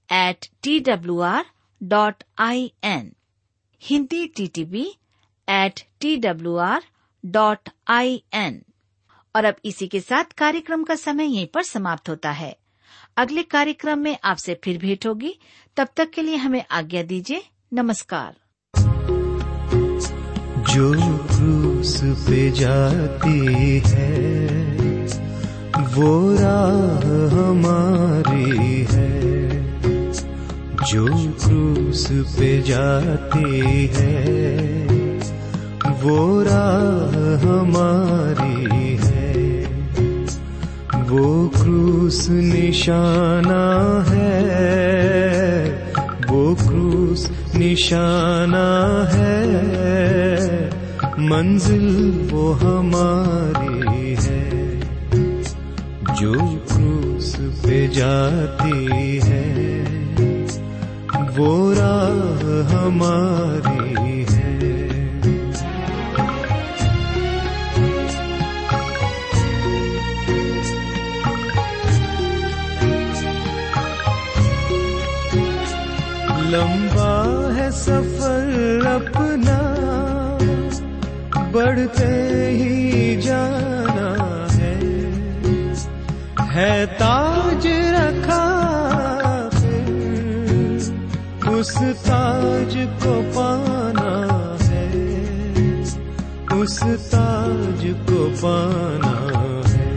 at 0.09 0.47
T 0.63 0.79
W 0.81 1.19
R 1.21 1.45
dot 1.81 2.23
I 2.39 2.71
N 2.85 3.13
Hindi 3.83 4.27
T 4.37 4.47
T 4.47 4.65
B 4.65 4.87
at 5.49 5.81
T 6.01 6.17
W 6.17 6.57
R 6.67 6.85
dot 7.25 7.69
I 7.89 8.23
N 8.35 8.63
और 9.37 9.45
अब 9.45 9.55
इसी 9.65 9.87
के 9.87 10.01
साथ 10.01 10.25
कार्यक्रम 10.39 10.85
का 10.85 10.95
समय 10.95 11.25
यहीं 11.25 11.47
पर 11.47 11.63
समाप्त 11.63 12.09
होता 12.09 12.31
है। 12.31 12.57
अगले 13.17 13.43
कार्यक्रम 13.43 13.99
में 13.99 14.19
आपसे 14.25 14.61
फिर 14.65 14.79
भेंट 14.79 15.07
होगी। 15.07 15.39
तब 15.77 15.89
तक 15.97 16.11
के 16.11 16.23
लिए 16.23 16.37
हमें 16.37 16.65
आज्ञा 16.71 17.03
दीजिए। 17.03 17.43
नमस्कार। 17.73 18.35
जो 20.75 21.19
क्रूस 21.19 22.01
पे 22.05 22.51
जाती 22.51 23.83
है, 23.87 24.47
वो 25.81 26.35
राह 26.35 27.39
हमारी 27.39 28.87
है। 28.93 29.45
जो 30.75 31.07
क्रूस 31.33 32.09
पे 32.13 32.63
जाती 32.63 33.87
है, 33.93 34.77
वो 36.03 36.43
राह 36.43 37.49
हमारी 37.49 38.74
वो 41.15 41.49
क्रूस 41.49 42.29
निशाना 42.31 44.05
है। 44.09 44.33
वो 46.31 46.55
क्रूस 46.55 47.31
निशाना 47.55 49.09
है। 49.13 49.47
मंजिल 51.05 52.13
वो 52.33 52.53
हमारी 52.53 54.15
है। 54.15 54.81
जो 56.15 56.33
क्रूस 56.73 57.37
पे 57.41 57.89
जाती 57.89 59.21
है 59.25 59.85
वो 61.39 61.73
राह 61.73 62.77
हमारी 62.77 64.14
बढ़ते 81.55 82.07
ही 82.51 83.17
जाना 83.17 84.11
है। 84.53 84.77
है 86.49 86.87
ताज 86.87 87.67
रखा 87.95 88.45
फिर 89.55 91.51
उस 91.51 91.73
ताज 92.07 92.75
को 93.03 93.15
पाना 93.37 94.13
है। 94.63 94.89
उस 96.61 96.79
ताज 97.13 97.83
को 98.11 98.21
पाना 98.43 99.15
है। 99.69 99.93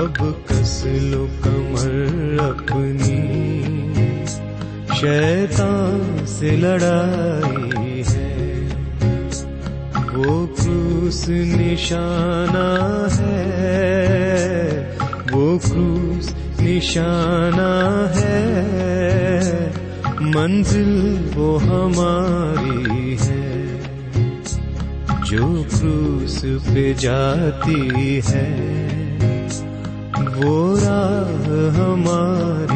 अब 0.00 0.16
कस 0.48 0.82
लो 0.86 1.24
कमर 1.44 1.94
अपनी 2.42 3.20
शैतान 4.96 6.26
से 6.26 6.56
लड़ाई 6.56 7.65
क्रूस 10.66 11.28
निशाना 11.28 12.68
है। 13.12 14.98
वो 15.32 15.58
क्रूस 15.58 16.34
निशाना 16.60 17.72
है। 18.16 18.36
मंजिल 20.22 20.92
वो 21.34 21.56
हमारी 21.56 23.16
है, 23.16 23.80
जो 25.24 25.62
क्रूस 25.62 26.42
पे 26.44 26.94
जाती 26.94 28.20
है। 28.26 28.50
वो 30.36 30.76
राह 30.76 31.82
हमारी 31.82 32.75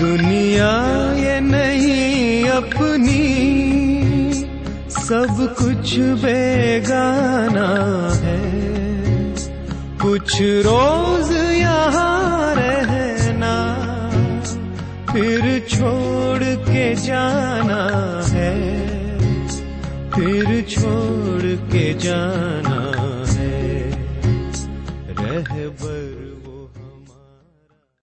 दुनिया 0.00 0.72
ये 1.14 1.40
नहीं 1.40 2.48
अपनी। 2.50 3.26
सब 4.90 5.56
कुछ 5.58 5.98
बेगाना 5.98 7.68
है। 8.14 8.42
कुछ 10.02 10.42
रोज 10.42 11.30
यहाँ 11.58 12.54
रहना, 12.54 13.54
फिर 15.12 15.66
छोड़ 15.70 16.44
के 16.70 16.94
जाना 16.94 17.82
है। 18.26 18.86
फिर 20.10 20.64
छोड़ 20.70 21.72
के 21.72 21.94
जाना 21.94 22.85